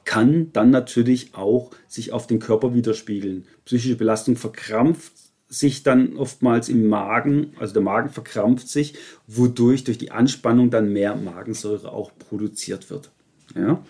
kann 0.03 0.51
dann 0.53 0.69
natürlich 0.69 1.33
auch 1.33 1.71
sich 1.87 2.13
auf 2.13 2.27
den 2.27 2.39
Körper 2.39 2.73
widerspiegeln. 2.73 3.45
Psychische 3.65 3.95
Belastung 3.95 4.35
verkrampft 4.35 5.13
sich 5.47 5.83
dann 5.83 6.17
oftmals 6.17 6.69
im 6.69 6.87
Magen, 6.87 7.53
also 7.59 7.73
der 7.73 7.83
Magen 7.83 8.09
verkrampft 8.09 8.67
sich, 8.67 8.95
wodurch 9.27 9.83
durch 9.83 9.97
die 9.97 10.11
Anspannung 10.11 10.69
dann 10.69 10.91
mehr 10.91 11.15
Magensäure 11.15 11.91
auch 11.91 12.11
produziert 12.17 12.89
wird. 12.89 13.11
Ja? 13.55 13.83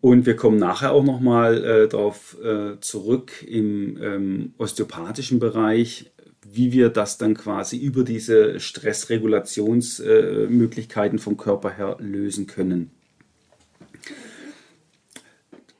Und 0.00 0.24
wir 0.24 0.36
kommen 0.36 0.58
nachher 0.58 0.92
auch 0.92 1.04
nochmal 1.04 1.64
äh, 1.64 1.88
darauf 1.88 2.38
äh, 2.42 2.80
zurück 2.80 3.44
im 3.46 3.98
ähm, 4.02 4.54
osteopathischen 4.56 5.38
Bereich, 5.38 6.10
wie 6.42 6.72
wir 6.72 6.88
das 6.88 7.18
dann 7.18 7.34
quasi 7.34 7.76
über 7.76 8.02
diese 8.02 8.58
Stressregulationsmöglichkeiten 8.60 11.18
äh, 11.18 11.20
vom 11.20 11.36
Körper 11.36 11.70
her 11.70 11.98
lösen 12.00 12.46
können. 12.46 12.92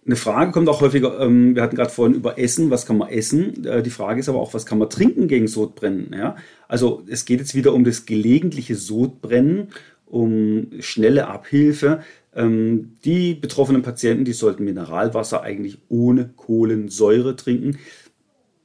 Eine 0.06 0.16
Frage 0.16 0.50
kommt 0.50 0.68
auch 0.68 0.80
häufiger, 0.80 1.20
ähm, 1.20 1.54
wir 1.54 1.62
hatten 1.62 1.76
gerade 1.76 1.90
vorhin 1.90 2.16
über 2.16 2.36
Essen, 2.38 2.70
was 2.70 2.84
kann 2.84 2.98
man 2.98 3.10
essen? 3.10 3.64
Äh, 3.64 3.82
die 3.82 3.90
Frage 3.90 4.18
ist 4.18 4.28
aber 4.28 4.40
auch, 4.40 4.54
was 4.54 4.66
kann 4.66 4.78
man 4.78 4.90
trinken 4.90 5.28
gegen 5.28 5.46
Sodbrennen? 5.46 6.10
Ja? 6.12 6.36
Also 6.68 7.04
es 7.06 7.26
geht 7.26 7.40
jetzt 7.40 7.54
wieder 7.54 7.74
um 7.74 7.84
das 7.84 8.06
gelegentliche 8.06 8.76
Sodbrennen, 8.76 9.68
um 10.10 10.68
schnelle 10.80 11.28
Abhilfe. 11.28 12.02
Ähm, 12.34 12.96
die 13.04 13.34
betroffenen 13.34 13.82
Patienten, 13.82 14.24
die 14.24 14.32
sollten 14.32 14.64
Mineralwasser 14.64 15.42
eigentlich 15.42 15.78
ohne 15.88 16.30
Kohlensäure 16.36 17.36
trinken 17.36 17.78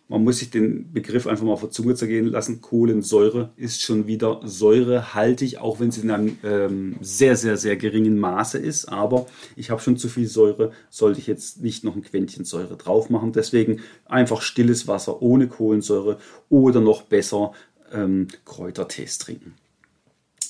man 0.08 0.24
muss 0.24 0.38
sich 0.38 0.52
den 0.52 0.92
Begriff 0.94 1.26
einfach 1.26 1.46
mal 1.46 1.54
auf 1.54 1.62
der 1.62 1.72
Zunge 1.72 1.96
zergehen 1.96 2.28
lassen. 2.28 2.62
Kohlensäure 2.62 3.52
ist 3.58 3.82
schon 3.82 4.06
wieder 4.06 4.40
säurehaltig, 4.44 5.58
auch 5.58 5.80
wenn 5.80 5.90
sie 5.90 6.02
in 6.02 6.12
einem 6.12 6.38
ähm, 6.44 6.96
sehr, 7.02 7.36
sehr, 7.36 7.58
sehr 7.58 7.76
geringen 7.76 8.20
Maße 8.20 8.60
ist. 8.60 8.86
Aber 8.86 9.26
ich 9.56 9.72
habe 9.72 9.82
schon 9.82 9.98
zu 9.98 10.08
viel 10.08 10.28
Säure, 10.28 10.72
sollte 10.92 11.20
ich 11.20 11.28
jetzt 11.28 11.62
nicht 11.62 11.84
noch 11.84 11.96
ein 11.96 12.04
Quäntchen 12.04 12.46
Säure 12.46 12.78
drauf 12.78 13.10
machen. 13.10 13.32
Deswegen 13.32 13.82
einfach 14.06 14.42
stilles 14.42 14.88
Wasser 14.88 15.24
ohne 15.24 15.48
Kohlensäure 15.48 16.20
oder 16.50 16.82
noch 16.82 17.02
besser 17.04 17.54
ähm, 17.92 18.28
Kräutertees 18.46 19.18
trinken. 19.18 19.56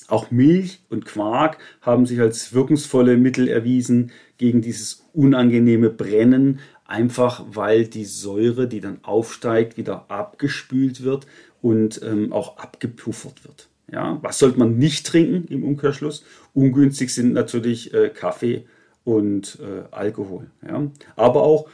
Auch 0.08 0.30
Milch 0.30 0.80
und 0.88 1.04
Quark 1.04 1.58
haben 1.80 2.06
sich 2.06 2.20
als 2.20 2.52
wirkungsvolle 2.52 3.16
Mittel 3.16 3.48
erwiesen 3.48 4.12
gegen 4.38 4.62
dieses 4.62 5.04
unangenehme 5.12 5.90
Brennen, 5.90 6.60
einfach 6.84 7.44
weil 7.48 7.86
die 7.86 8.04
Säure, 8.04 8.68
die 8.68 8.80
dann 8.80 9.00
aufsteigt, 9.02 9.76
wieder 9.76 10.10
abgespült 10.10 11.02
wird 11.02 11.26
und 11.60 12.00
ähm, 12.04 12.32
auch 12.32 12.58
abgepuffert 12.58 13.44
wird. 13.44 13.68
Ja, 13.90 14.18
was 14.22 14.38
sollte 14.38 14.58
man 14.58 14.78
nicht 14.78 15.06
trinken 15.06 15.46
im 15.52 15.64
Umkehrschluss? 15.64 16.24
Ungünstig 16.54 17.14
sind 17.14 17.32
natürlich 17.32 17.94
äh, 17.94 18.08
Kaffee 18.10 18.66
und 19.04 19.58
äh, 19.60 19.84
Alkohol. 19.92 20.50
Ja? 20.66 20.90
Aber 21.14 21.42
auch 21.42 21.68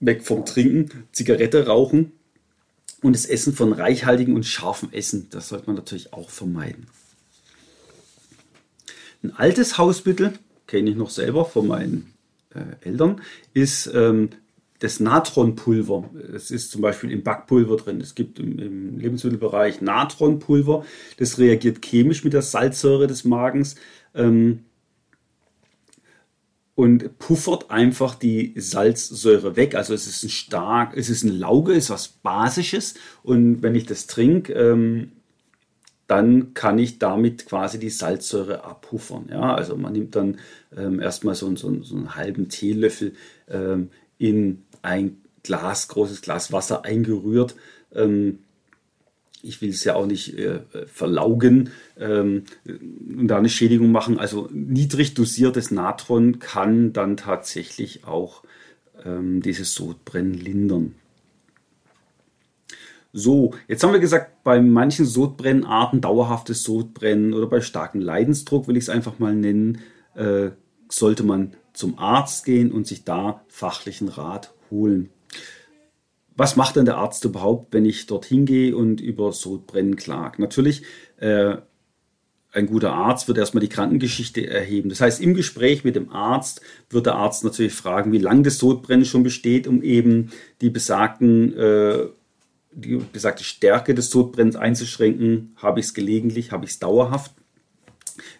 weg 0.00 0.22
vom 0.24 0.44
Trinken, 0.44 1.04
Zigarette 1.12 1.66
rauchen 1.66 2.12
und 3.02 3.14
das 3.14 3.26
Essen 3.26 3.54
von 3.54 3.72
reichhaltigem 3.72 4.34
und 4.34 4.44
scharfem 4.44 4.90
Essen. 4.92 5.28
Das 5.30 5.48
sollte 5.48 5.66
man 5.66 5.76
natürlich 5.76 6.12
auch 6.12 6.28
vermeiden. 6.28 6.86
Ein 9.22 9.32
altes 9.36 9.78
Hausmittel, 9.78 10.32
kenne 10.66 10.90
ich 10.90 10.96
noch 10.96 11.10
selber 11.10 11.44
von 11.44 11.66
meinen 11.66 12.12
äh, 12.54 12.88
Eltern, 12.88 13.20
ist 13.54 13.90
ähm, 13.94 14.30
das 14.82 14.98
Natronpulver. 14.98 16.10
Es 16.34 16.50
ist 16.50 16.72
zum 16.72 16.82
Beispiel 16.82 17.12
im 17.12 17.22
Backpulver 17.22 17.76
drin. 17.76 18.00
Es 18.00 18.14
gibt 18.14 18.40
im, 18.40 18.58
im, 18.58 18.98
Lebensmittelbereich 18.98 19.80
Natronpulver. 19.80 20.84
Das 21.18 21.38
reagiert 21.38 21.84
chemisch 21.84 22.24
mit 22.24 22.32
der 22.32 22.42
Salzsäure 22.42 23.06
des 23.06 23.24
Magens 23.24 23.76
ähm, 24.14 24.64
und 26.74 27.18
puffert 27.18 27.70
einfach 27.70 28.16
die 28.16 28.54
Salzsäure 28.56 29.54
weg. 29.54 29.76
Also 29.76 29.94
es 29.94 30.08
ist 30.08 30.24
ein 30.24 30.30
stark, 30.30 30.96
es 30.96 31.10
ist 31.10 31.22
ein 31.22 31.38
Lauge, 31.38 31.72
es 31.72 31.84
ist 31.84 31.90
was 31.90 32.08
Basisches. 32.08 32.94
Und 33.22 33.62
wenn 33.62 33.76
ich 33.76 33.86
das 33.86 34.08
trinke, 34.08 34.52
ähm, 34.52 35.12
dann 36.12 36.52
kann 36.52 36.78
ich 36.78 36.98
damit 36.98 37.46
quasi 37.46 37.78
die 37.78 37.88
Salzsäure 37.88 38.64
abpuffern. 38.64 39.30
Ja, 39.30 39.54
also 39.54 39.78
man 39.78 39.94
nimmt 39.94 40.14
dann 40.14 40.36
ähm, 40.76 41.00
erstmal 41.00 41.34
so, 41.34 41.56
so, 41.56 41.82
so, 41.82 41.96
einen 41.96 42.14
halben 42.14 42.50
Teelöffel 42.50 43.14
ähm, 43.48 43.88
in 44.18 44.64
ein 44.82 45.22
Glas, 45.42 45.88
großes 45.88 46.20
Glas 46.20 46.52
Wasser 46.52 46.84
eingerührt. 46.84 47.56
Ähm, 47.94 48.40
ich 49.42 49.62
will 49.62 49.70
es 49.70 49.84
ja 49.84 49.94
auch 49.94 50.04
nicht 50.04 50.38
äh, 50.38 50.60
verlaugen 50.86 51.70
ähm, 51.98 52.44
und 52.66 53.28
da 53.28 53.38
eine 53.38 53.48
Schädigung 53.48 53.90
machen. 53.90 54.18
Also 54.20 54.50
niedrig 54.52 55.14
dosiertes 55.14 55.70
Natron 55.70 56.40
kann 56.40 56.92
dann 56.92 57.16
tatsächlich 57.16 58.04
auch 58.04 58.42
ähm, 59.02 59.40
dieses 59.40 59.74
Sodbrennen 59.74 60.34
lindern. 60.34 60.94
So, 63.12 63.52
jetzt 63.68 63.84
haben 63.84 63.92
wir 63.92 64.00
gesagt, 64.00 64.42
bei 64.42 64.60
manchen 64.60 65.04
Sodbrennarten, 65.04 66.00
dauerhaftes 66.00 66.62
Sodbrennen 66.62 67.34
oder 67.34 67.46
bei 67.46 67.60
starkem 67.60 68.00
Leidensdruck, 68.00 68.68
will 68.68 68.76
ich 68.78 68.84
es 68.84 68.88
einfach 68.88 69.18
mal 69.18 69.34
nennen, 69.34 69.80
äh, 70.14 70.50
sollte 70.88 71.22
man 71.22 71.54
zum 71.74 71.98
Arzt 71.98 72.44
gehen 72.44 72.72
und 72.72 72.86
sich 72.86 73.04
da 73.04 73.44
fachlichen 73.48 74.08
Rat 74.08 74.54
holen. 74.70 75.10
Was 76.36 76.56
macht 76.56 76.76
denn 76.76 76.86
der 76.86 76.96
Arzt 76.96 77.24
überhaupt, 77.26 77.74
wenn 77.74 77.84
ich 77.84 78.06
dorthin 78.06 78.46
gehe 78.46 78.74
und 78.74 79.02
über 79.02 79.32
Sodbrennen 79.32 79.96
klage? 79.96 80.40
Natürlich, 80.40 80.82
äh, 81.18 81.56
ein 82.54 82.66
guter 82.66 82.92
Arzt 82.92 83.28
wird 83.28 83.38
erstmal 83.38 83.62
die 83.62 83.68
Krankengeschichte 83.68 84.46
erheben. 84.46 84.88
Das 84.88 85.00
heißt, 85.00 85.20
im 85.20 85.34
Gespräch 85.34 85.84
mit 85.84 85.96
dem 85.96 86.10
Arzt 86.10 86.60
wird 86.90 87.06
der 87.06 87.14
Arzt 87.14 87.44
natürlich 87.44 87.72
fragen, 87.72 88.12
wie 88.12 88.18
lange 88.18 88.42
das 88.42 88.58
Sodbrennen 88.58 89.04
schon 89.04 89.22
besteht, 89.22 89.66
um 89.66 89.82
eben 89.82 90.30
die 90.60 90.70
besagten 90.70 91.56
äh, 91.56 92.06
die 92.74 92.96
besagte 92.96 93.44
Stärke 93.44 93.94
des 93.94 94.10
Sodbrennens 94.10 94.56
einzuschränken. 94.56 95.54
Habe 95.56 95.80
ich 95.80 95.86
es 95.86 95.94
gelegentlich, 95.94 96.52
habe 96.52 96.64
ich 96.64 96.72
es 96.72 96.78
dauerhaft? 96.78 97.32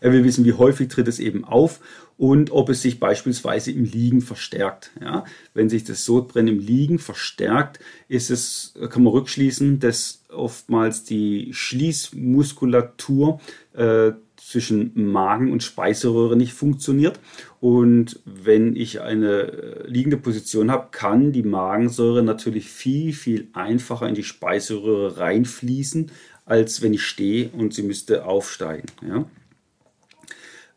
Er 0.00 0.12
will 0.12 0.24
wissen, 0.24 0.44
wie 0.44 0.52
häufig 0.52 0.88
tritt 0.88 1.08
es 1.08 1.18
eben 1.18 1.44
auf 1.44 1.80
und 2.18 2.50
ob 2.50 2.68
es 2.68 2.82
sich 2.82 3.00
beispielsweise 3.00 3.72
im 3.72 3.84
Liegen 3.84 4.20
verstärkt. 4.20 4.90
Ja, 5.00 5.24
wenn 5.54 5.68
sich 5.68 5.84
das 5.84 6.04
Sodbrennen 6.04 6.56
im 6.56 6.60
Liegen 6.60 6.98
verstärkt, 6.98 7.80
ist 8.08 8.30
es, 8.30 8.74
kann 8.90 9.02
man 9.02 9.12
rückschließen, 9.12 9.80
dass 9.80 10.22
oftmals 10.28 11.04
die 11.04 11.50
Schließmuskulatur 11.52 13.40
äh, 13.74 14.12
zwischen 14.52 14.92
Magen 14.94 15.50
und 15.50 15.62
Speiseröhre 15.62 16.36
nicht 16.36 16.52
funktioniert. 16.52 17.18
Und 17.60 18.20
wenn 18.26 18.76
ich 18.76 19.00
eine 19.00 19.40
äh, 19.40 19.88
liegende 19.88 20.18
Position 20.18 20.70
habe, 20.70 20.88
kann 20.90 21.32
die 21.32 21.42
Magensäure 21.42 22.22
natürlich 22.22 22.68
viel, 22.68 23.12
viel 23.12 23.48
einfacher 23.54 24.08
in 24.08 24.14
die 24.14 24.22
Speiseröhre 24.22 25.18
reinfließen, 25.18 26.10
als 26.44 26.82
wenn 26.82 26.92
ich 26.92 27.02
stehe 27.02 27.48
und 27.50 27.72
sie 27.72 27.82
müsste 27.82 28.26
aufsteigen. 28.26 28.86
Ja? 29.06 29.24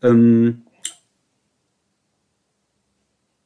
Ähm, 0.02 0.62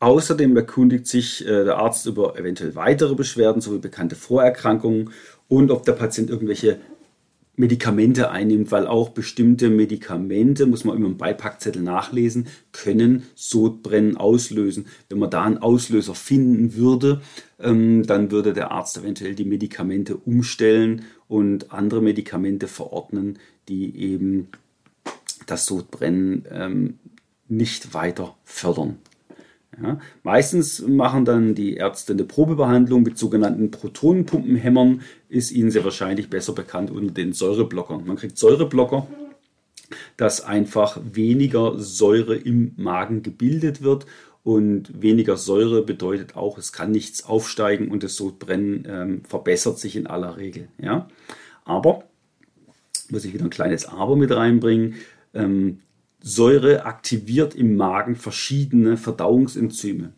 Außerdem 0.02 0.56
erkundigt 0.56 1.08
sich 1.08 1.46
äh, 1.46 1.66
der 1.66 1.78
Arzt 1.78 2.06
über 2.06 2.40
eventuell 2.40 2.76
weitere 2.76 3.16
Beschwerden 3.16 3.62
sowie 3.62 3.80
bekannte 3.80 4.16
Vorerkrankungen 4.16 5.12
und 5.50 5.72
ob 5.72 5.84
der 5.84 5.92
Patient 5.92 6.30
irgendwelche 6.30 6.80
Medikamente 7.60 8.32
einnimmt, 8.32 8.72
weil 8.72 8.88
auch 8.88 9.10
bestimmte 9.10 9.70
Medikamente, 9.70 10.66
muss 10.66 10.86
man 10.86 10.96
immer 10.96 11.08
im 11.08 11.18
Beipackzettel 11.18 11.82
nachlesen, 11.82 12.48
können 12.72 13.24
Sodbrennen 13.36 14.16
auslösen. 14.16 14.88
Wenn 15.10 15.20
man 15.20 15.30
da 15.30 15.44
einen 15.44 15.58
Auslöser 15.58 16.16
finden 16.16 16.76
würde, 16.76 17.22
ähm, 17.60 18.08
dann 18.08 18.32
würde 18.32 18.54
der 18.54 18.72
Arzt 18.72 18.98
eventuell 18.98 19.36
die 19.36 19.44
Medikamente 19.44 20.16
umstellen 20.16 21.04
und 21.28 21.74
andere 21.74 22.02
Medikamente 22.02 22.70
verordnen, 22.70 23.40
die 23.68 23.94
eben 23.94 24.48
das 25.46 25.66
Sodbrennen 25.66 26.46
ähm, 26.50 27.00
nicht 27.50 27.94
weiter 27.94 28.38
fördern. 28.46 29.00
Ja, 29.82 30.00
meistens 30.24 30.82
machen 30.86 31.26
dann 31.26 31.56
die 31.56 31.76
Ärzte 31.76 32.14
eine 32.14 32.26
Probebehandlung 32.26 33.04
mit 33.04 33.18
sogenannten 33.18 33.72
Protonenpumpenhämmern, 33.72 35.02
ist 35.30 35.52
Ihnen 35.52 35.72
sehr 35.72 35.84
wahrscheinlich 35.84 36.30
besser 36.30 36.54
bekannt 36.54 36.92
unter 36.92 37.14
den 37.14 37.34
Säureblockern. 37.34 38.06
Man 38.06 38.18
kriegt 38.18 38.38
Säureblocker, 38.38 39.08
dass 40.18 40.42
einfach 40.42 41.00
weniger 41.04 41.78
Säure 41.78 42.36
im 42.36 42.74
Magen 42.76 43.24
gebildet 43.24 43.82
wird 43.82 44.06
und 44.44 45.02
weniger 45.02 45.38
Säure 45.38 45.84
bedeutet 45.84 46.36
auch, 46.36 46.58
es 46.58 46.72
kann 46.72 46.92
nichts 46.92 47.24
aufsteigen 47.24 47.90
und 47.90 48.04
das 48.04 48.16
Sodbrennen 48.16 48.88
ähm, 48.90 49.22
verbessert 49.24 49.80
sich 49.80 49.96
in 49.96 50.08
aller 50.08 50.38
Regel. 50.38 50.70
Ja? 50.82 51.08
Aber, 51.66 52.04
muss 53.10 53.26
ich 53.26 53.34
wieder 53.34 53.46
ein 53.46 53.50
kleines 53.50 53.86
Aber 53.86 54.16
mit 54.16 54.32
reinbringen, 54.32 54.96
ähm, 55.34 55.80
Säure 56.22 56.86
aktiviert 56.86 57.56
im 57.56 57.76
Magen 57.76 58.16
verschiedene 58.16 58.98
Verdauungsenzyme. 58.98 60.14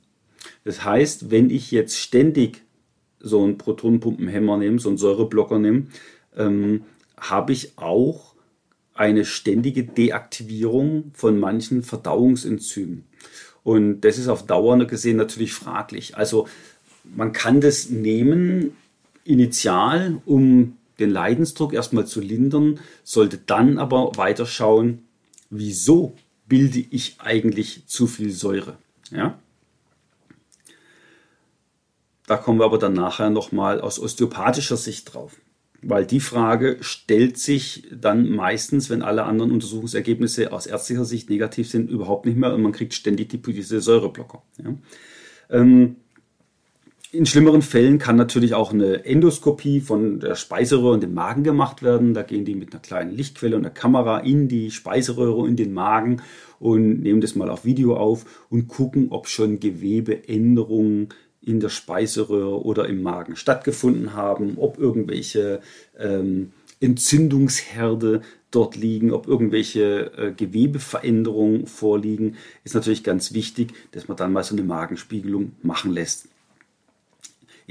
Das 0.63 0.84
heißt, 0.84 1.31
wenn 1.31 1.50
ich 1.50 1.72
jetzt 1.72 1.98
ständig 1.98 2.63
so 3.20 3.43
einen 3.43 3.58
Protonenpumpenhemmer 3.58 4.58
nehme, 4.58 4.79
so 4.79 4.89
einen 4.89 4.98
Säureblocker 4.98 5.60
nehme, 5.60 5.88
ähm, 6.36 6.84
habe 7.17 7.53
ich 7.53 7.77
auch 7.77 8.36
eine 8.93 9.25
ständige 9.25 9.84
Deaktivierung 9.84 11.12
von 11.13 11.39
manchen 11.39 11.84
Verdauungsenzymen. 11.84 13.05
Und 13.63 14.01
das 14.01 14.17
ist 14.17 14.27
auf 14.27 14.46
Dauer 14.46 14.86
gesehen 14.86 15.17
natürlich 15.17 15.53
fraglich. 15.53 16.17
Also 16.17 16.48
man 17.03 17.31
kann 17.31 17.62
das 17.62 17.89
nehmen 17.89 18.75
initial, 19.24 20.20
um 20.25 20.77
den 21.00 21.12
Leidensdruck 21.12 21.74
erstmal 21.74 22.05
zu 22.05 22.22
lindern, 22.22 22.79
sollte 23.03 23.38
dann 23.38 23.77
aber 23.77 24.12
weiter 24.17 24.46
schauen, 24.46 25.03
wieso 25.51 26.15
bilde 26.48 26.79
ich 26.79 27.17
eigentlich 27.20 27.86
zu 27.86 28.08
viel 28.08 28.31
Säure. 28.31 28.77
Ja? 29.12 29.39
Da 32.25 32.38
kommen 32.38 32.60
wir 32.60 32.65
aber 32.65 32.77
dann 32.77 32.93
nachher 32.93 33.29
nochmal 33.29 33.79
aus 33.81 34.00
osteopathischer 34.00 34.77
Sicht 34.77 35.13
drauf. 35.13 35.39
Weil 35.84 36.05
die 36.05 36.20
Frage 36.20 36.77
stellt 36.81 37.38
sich 37.38 37.88
dann 37.91 38.29
meistens, 38.29 38.89
wenn 38.89 39.01
alle 39.01 39.24
anderen 39.24 39.51
Untersuchungsergebnisse 39.51 40.51
aus 40.51 40.67
ärztlicher 40.67 41.05
Sicht 41.05 41.29
negativ 41.29 41.70
sind, 41.70 41.89
überhaupt 41.89 42.25
nicht 42.25 42.38
mehr 42.38 42.53
und 42.53 42.62
man 42.62 42.72
kriegt 42.72 42.93
ständig 42.93 43.29
die, 43.29 43.41
diese 43.41 43.81
Säureblocker. 43.81 44.43
Ja? 44.63 44.75
Ähm, 45.50 45.98
in 47.12 47.25
schlimmeren 47.25 47.62
Fällen 47.62 48.00
kann 48.00 48.15
natürlich 48.15 48.53
auch 48.53 48.72
eine 48.72 49.03
Endoskopie 49.03 49.82
von 49.82 50.22
der 50.22 50.36
Speiseröhre 50.36 50.94
und 50.94 51.03
dem 51.03 51.13
Magen 51.13 51.44
gemacht 51.44 51.84
werden. 51.84 52.13
Da 52.13 52.24
gehen 52.24 52.46
die 52.46 52.56
mit 52.56 52.72
einer 52.72 52.82
kleinen 52.82 53.12
Lichtquelle 53.12 53.58
und 53.58 53.65
einer 53.65 53.74
Kamera 53.74 54.20
in 54.20 54.48
die 54.48 54.72
Speiseröhre, 54.72 55.48
in 55.48 55.58
den 55.58 55.74
Magen 55.74 56.22
und 56.60 57.01
nehmen 57.01 57.20
das 57.20 57.36
mal 57.36 57.50
auf 57.50 57.65
Video 57.65 57.98
auf 57.98 58.25
und 58.50 58.70
gucken, 58.70 59.08
ob 59.10 59.27
schon 59.27 59.60
Gewebeänderungen 59.60 61.10
in 61.41 61.60
der 61.60 61.70
Speiseröhre 61.70 62.63
oder 62.63 62.88
im 62.88 63.01
Magen 63.01 63.36
stattgefunden 63.36 64.13
haben, 64.13 64.53
ob 64.58 64.77
irgendwelche 64.77 65.60
ähm, 66.00 66.53
Entzündungsherde 66.80 68.22
dort 68.51 68.75
liegen, 68.77 69.12
ob 69.12 69.27
irgendwelche 69.27 70.12
äh, 70.18 70.32
Gewebeveränderungen 70.32 71.68
vorliegen, 71.68 72.38
ist 72.63 72.75
natürlich 72.75 73.03
ganz 73.03 73.34
wichtig, 73.34 73.74
dass 73.91 74.08
man 74.08 74.18
dann 74.18 74.32
mal 74.32 74.44
so 74.44 74.56
eine 74.56 74.63
Magenspiegelung 74.63 75.53
machen 75.62 75.91
lässt. 75.91 76.31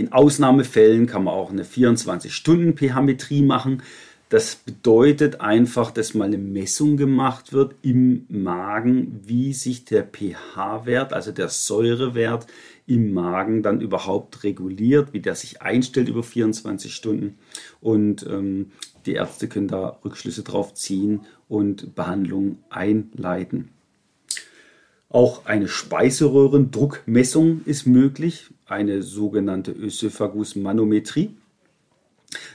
In 0.01 0.13
Ausnahmefällen 0.13 1.07
kann 1.07 1.25
man 1.25 1.35
auch 1.35 1.51
eine 1.51 1.63
24-Stunden-pH-Metrie 1.63 3.43
machen. 3.43 3.83
Das 4.31 4.55
bedeutet 4.57 5.43
einfach, 5.43 5.91
dass 5.91 6.15
mal 6.15 6.25
eine 6.25 6.39
Messung 6.39 6.97
gemacht 6.97 7.53
wird 7.53 7.75
im 7.83 8.25
Magen, 8.31 9.21
wie 9.27 9.53
sich 9.53 9.85
der 9.85 10.05
pH-Wert, 10.05 11.13
also 11.13 11.33
der 11.33 11.51
Säurewert 11.51 12.47
im 12.87 13.13
Magen 13.13 13.63
dann 13.63 13.83
überhaupt 13.83 14.43
reguliert, 14.43 15.13
wie 15.13 15.21
der 15.21 15.35
sich 15.35 15.61
einstellt 15.61 16.09
über 16.09 16.23
24 16.23 16.95
Stunden. 16.95 17.37
Und 17.83 18.27
ähm, 18.27 18.71
die 19.05 19.13
Ärzte 19.13 19.49
können 19.49 19.69
da 19.69 19.99
Rückschlüsse 20.03 20.45
drauf 20.45 20.73
ziehen 20.73 21.27
und 21.47 21.95
Behandlung 21.95 22.57
einleiten. 22.71 23.69
Auch 25.11 25.45
eine 25.45 25.67
Speiseröhrendruckmessung 25.67 27.63
ist 27.65 27.85
möglich, 27.85 28.47
eine 28.67 29.03
sogenannte 29.03 29.73
Ösophagusmanometrie. 29.73 31.31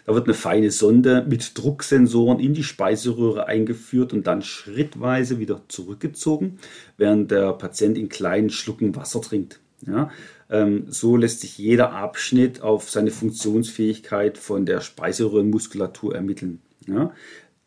Da 0.06 0.14
wird 0.14 0.28
eine 0.28 0.34
feine 0.34 0.72
Sonde 0.72 1.26
mit 1.28 1.58
Drucksensoren 1.58 2.40
in 2.40 2.54
die 2.54 2.64
Speiseröhre 2.64 3.48
eingeführt 3.48 4.14
und 4.14 4.26
dann 4.26 4.42
schrittweise 4.42 5.38
wieder 5.38 5.64
zurückgezogen, 5.68 6.60
während 6.96 7.30
der 7.30 7.52
Patient 7.52 7.98
in 7.98 8.08
kleinen 8.08 8.50
Schlucken 8.50 8.96
Wasser 8.96 9.22
trinkt. 9.22 9.60
Ja, 9.86 10.10
ähm, 10.50 10.86
so 10.88 11.18
lässt 11.18 11.42
sich 11.42 11.58
jeder 11.58 11.92
Abschnitt 11.92 12.62
auf 12.62 12.90
seine 12.90 13.12
Funktionsfähigkeit 13.12 14.38
von 14.38 14.66
der 14.66 14.80
Speiseröhrenmuskulatur 14.80 16.16
ermitteln. 16.16 16.62
Ja, 16.88 17.12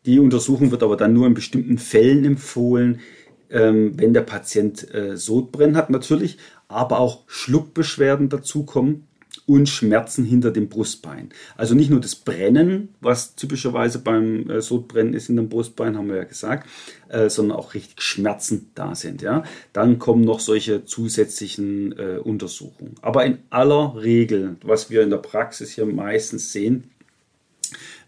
die 0.07 0.17
Untersuchung 0.17 0.71
wird 0.71 0.81
aber 0.81 0.97
dann 0.97 1.13
nur 1.13 1.27
in 1.27 1.35
bestimmten 1.35 1.77
Fällen 1.77 2.25
empfohlen, 2.25 3.01
wenn 3.49 4.13
der 4.13 4.21
Patient 4.21 4.93
äh, 4.93 5.17
Sodbrennen 5.17 5.75
hat 5.75 5.89
natürlich, 5.89 6.37
aber 6.67 6.99
auch 6.99 7.23
Schluckbeschwerden 7.27 8.29
dazukommen 8.29 9.07
und 9.45 9.67
Schmerzen 9.67 10.25
hinter 10.25 10.51
dem 10.51 10.69
Brustbein. 10.69 11.29
Also 11.55 11.73
nicht 11.73 11.89
nur 11.89 11.99
das 11.99 12.15
Brennen, 12.15 12.89
was 13.01 13.35
typischerweise 13.35 13.99
beim 13.99 14.49
äh, 14.49 14.61
Sodbrennen 14.61 15.13
ist 15.13 15.29
in 15.29 15.37
dem 15.37 15.49
Brustbein, 15.49 15.97
haben 15.97 16.09
wir 16.09 16.17
ja 16.17 16.23
gesagt, 16.23 16.69
äh, 17.09 17.29
sondern 17.29 17.57
auch 17.57 17.73
richtig 17.73 18.01
Schmerzen 18.01 18.69
da 18.75 18.93
sind. 18.95 19.21
Ja? 19.21 19.43
Dann 19.73 19.97
kommen 19.97 20.23
noch 20.23 20.39
solche 20.39 20.85
zusätzlichen 20.85 21.97
äh, 21.97 22.17
Untersuchungen. 22.17 22.95
Aber 23.01 23.25
in 23.25 23.39
aller 23.49 23.95
Regel, 23.95 24.57
was 24.63 24.89
wir 24.89 25.01
in 25.01 25.09
der 25.09 25.17
Praxis 25.17 25.71
hier 25.71 25.85
meistens 25.85 26.51
sehen, 26.51 26.91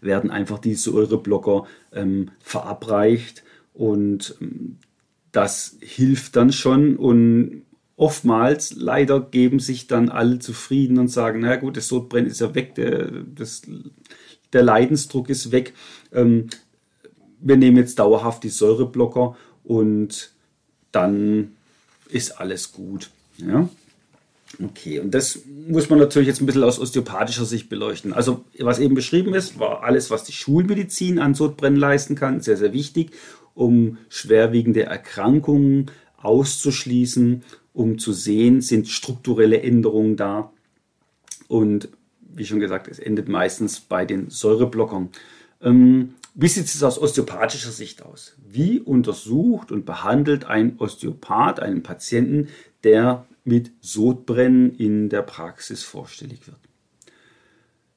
werden 0.00 0.30
einfach 0.30 0.58
diese 0.58 0.90
Säureblocker 0.90 1.66
ähm, 1.92 2.30
verabreicht 2.40 3.42
und 3.74 4.36
ähm, 4.40 4.78
das 5.32 5.76
hilft 5.80 6.36
dann 6.36 6.52
schon 6.52 6.96
und 6.96 7.62
oftmals 7.96 8.74
leider 8.76 9.20
geben 9.20 9.58
sich 9.58 9.86
dann 9.86 10.08
alle 10.08 10.38
zufrieden 10.38 10.98
und 10.98 11.08
sagen, 11.08 11.40
na 11.40 11.56
gut, 11.56 11.76
das 11.76 11.88
Sodbrennen 11.88 12.30
ist 12.30 12.40
ja 12.40 12.54
weg, 12.54 12.74
der, 12.74 13.10
das, 13.10 13.62
der 14.52 14.62
Leidensdruck 14.62 15.30
ist 15.30 15.52
weg. 15.52 15.72
Ähm, 16.12 16.48
wir 17.40 17.56
nehmen 17.56 17.76
jetzt 17.76 17.98
dauerhaft 17.98 18.44
die 18.44 18.50
Säureblocker 18.50 19.36
und 19.64 20.32
dann 20.90 21.52
ist 22.08 22.40
alles 22.40 22.72
gut. 22.72 23.10
Ja? 23.38 23.68
Okay, 24.62 25.00
und 25.00 25.12
das 25.12 25.40
muss 25.66 25.88
man 25.88 25.98
natürlich 25.98 26.28
jetzt 26.28 26.42
ein 26.42 26.46
bisschen 26.46 26.64
aus 26.64 26.78
osteopathischer 26.78 27.46
Sicht 27.46 27.68
beleuchten. 27.68 28.12
Also, 28.12 28.44
was 28.58 28.78
eben 28.78 28.94
beschrieben 28.94 29.32
ist, 29.34 29.58
war 29.58 29.82
alles, 29.82 30.10
was 30.10 30.24
die 30.24 30.32
Schulmedizin 30.32 31.18
an 31.18 31.34
Sodbrennen 31.34 31.78
leisten 31.78 32.16
kann, 32.16 32.40
sehr, 32.40 32.58
sehr 32.58 32.72
wichtig 32.72 33.12
um 33.54 33.98
schwerwiegende 34.08 34.84
Erkrankungen 34.84 35.90
auszuschließen, 36.16 37.42
um 37.72 37.98
zu 37.98 38.12
sehen, 38.12 38.60
sind 38.60 38.88
strukturelle 38.88 39.62
Änderungen 39.62 40.16
da. 40.16 40.52
Und 41.48 41.88
wie 42.20 42.46
schon 42.46 42.60
gesagt, 42.60 42.88
es 42.88 42.98
endet 42.98 43.28
meistens 43.28 43.80
bei 43.80 44.04
den 44.04 44.30
Säureblockern. 44.30 45.10
Ähm, 45.60 46.14
wie 46.34 46.48
sieht 46.48 46.64
es 46.64 46.82
aus 46.82 46.98
osteopathischer 46.98 47.70
Sicht 47.70 48.02
aus? 48.02 48.34
Wie 48.46 48.80
untersucht 48.80 49.70
und 49.70 49.84
behandelt 49.84 50.44
ein 50.44 50.78
Osteopath 50.78 51.60
einen 51.60 51.82
Patienten, 51.82 52.48
der 52.84 53.26
mit 53.44 53.70
Sodbrennen 53.80 54.74
in 54.76 55.08
der 55.10 55.22
Praxis 55.22 55.82
vorstellig 55.82 56.46
wird? 56.46 56.58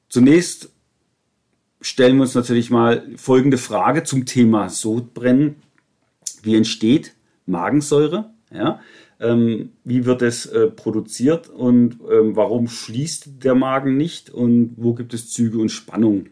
Zunächst 0.08 0.70
stellen 1.80 2.16
wir 2.16 2.22
uns 2.22 2.34
natürlich 2.34 2.70
mal 2.70 3.06
folgende 3.16 3.58
Frage 3.58 4.02
zum 4.02 4.26
Thema 4.26 4.68
Sodbrennen. 4.68 5.56
Wie 6.42 6.56
entsteht 6.56 7.14
Magensäure? 7.46 8.30
Ja? 8.52 8.80
Ähm, 9.18 9.70
wie 9.84 10.04
wird 10.04 10.22
es 10.22 10.46
äh, 10.46 10.66
produziert 10.66 11.48
und 11.48 11.98
ähm, 12.10 12.36
warum 12.36 12.68
schließt 12.68 13.42
der 13.42 13.54
Magen 13.54 13.96
nicht 13.96 14.30
und 14.30 14.74
wo 14.76 14.94
gibt 14.94 15.14
es 15.14 15.30
Züge 15.30 15.58
und 15.58 15.70
Spannungen? 15.70 16.30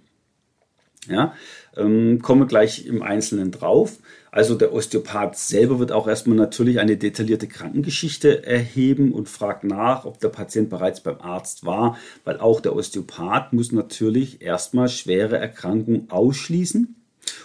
Ja, 1.09 1.35
ähm, 1.77 2.21
komme 2.23 2.47
gleich 2.47 2.87
im 2.87 3.03
Einzelnen 3.03 3.51
drauf. 3.51 3.99
Also 4.31 4.57
der 4.57 4.73
Osteopath 4.73 5.37
selber 5.37 5.79
wird 5.79 5.93
auch 5.93 6.09
erstmal 6.09 6.37
natürlich 6.37 6.81
eine 6.81 6.97
detaillierte 6.97 7.47
Krankengeschichte 7.47 8.45
erheben 8.45 9.13
und 9.13 9.29
fragt 9.29 9.63
nach, 9.63 10.05
ob 10.07 10.19
der 10.19 10.29
Patient 10.29 10.71
bereits 10.71 11.01
beim 11.01 11.21
Arzt 11.21 11.65
war, 11.65 11.99
weil 12.25 12.41
auch 12.41 12.61
der 12.61 12.75
Osteopath 12.75 13.53
muss 13.53 13.71
natürlich 13.71 14.43
erstmal 14.43 14.89
schwere 14.89 15.39
Erkrankungen 15.39 16.11
ausschließen 16.11 16.97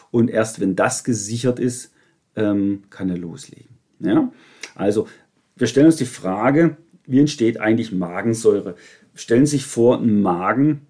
und 0.10 0.30
erst 0.32 0.60
wenn 0.60 0.76
das 0.76 1.04
gesichert 1.04 1.60
ist, 1.60 1.92
ähm, 2.36 2.84
kann 2.90 3.10
er 3.10 3.18
loslegen. 3.18 3.78
Ja? 4.00 4.32
Also 4.74 5.08
wir 5.56 5.68
stellen 5.68 5.88
uns 5.88 5.98
die 5.98 6.06
Frage, 6.06 6.78
wie 7.06 7.20
entsteht 7.20 7.60
eigentlich 7.60 7.92
Magensäure? 7.92 8.76
Stellen 9.14 9.46
Sie 9.46 9.58
sich 9.58 9.66
vor, 9.66 10.00
ein 10.00 10.22
Magen 10.22 10.88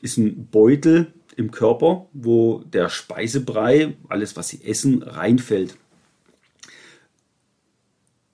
ist 0.00 0.18
ein 0.18 0.48
Beutel, 0.50 1.12
im 1.38 1.50
Körper, 1.50 2.06
wo 2.12 2.64
der 2.64 2.88
Speisebrei, 2.88 3.94
alles 4.08 4.36
was 4.36 4.48
sie 4.48 4.64
essen, 4.64 5.02
reinfällt. 5.02 5.76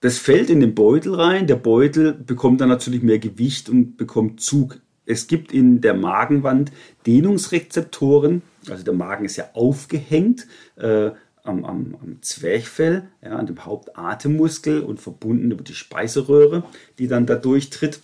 das 0.04 0.18
fällt 0.18 0.50
in 0.50 0.60
den 0.60 0.74
Beutel 0.74 1.14
rein. 1.14 1.46
Der 1.46 1.56
Beutel 1.56 2.12
bekommt 2.12 2.60
dann 2.60 2.68
natürlich 2.68 3.02
mehr 3.02 3.18
Gewicht 3.18 3.70
und 3.70 3.96
bekommt 3.96 4.38
Zug. 4.38 4.78
Es 5.06 5.28
gibt 5.28 5.50
in 5.50 5.80
der 5.80 5.94
Magenwand 5.94 6.72
Dehnungsrezeptoren. 7.06 8.42
Also 8.68 8.84
der 8.84 8.92
Magen 8.92 9.24
ist 9.24 9.36
ja 9.36 9.46
aufgehängt 9.54 10.46
äh, 10.76 11.10
am, 11.42 11.64
am, 11.64 11.96
am, 12.02 12.18
Zwerchfell, 12.20 13.08
ja, 13.22 13.30
an 13.30 13.46
dem 13.46 13.64
Hauptatemmuskel 13.64 14.80
und 14.80 15.00
verbunden 15.00 15.50
über 15.50 15.64
die 15.64 15.74
Speiseröhre, 15.74 16.64
die 16.98 17.08
dann 17.08 17.24
da 17.24 17.36
durchtritt. 17.36 18.00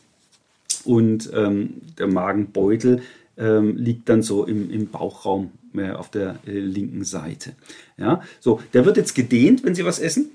Und 0.84 1.30
ähm, 1.34 1.82
der 1.98 2.06
Magenbeutel 2.06 3.02
ähm, 3.40 3.76
liegt 3.76 4.08
dann 4.08 4.22
so 4.22 4.44
im, 4.44 4.70
im 4.70 4.88
Bauchraum 4.88 5.50
äh, 5.74 5.90
auf 5.90 6.10
der 6.10 6.38
äh, 6.46 6.58
linken 6.58 7.04
Seite. 7.04 7.54
Ja, 7.96 8.22
so, 8.38 8.60
der 8.72 8.84
wird 8.84 8.96
jetzt 8.96 9.14
gedehnt, 9.14 9.64
wenn 9.64 9.74
Sie 9.74 9.84
was 9.84 9.98
essen. 9.98 10.30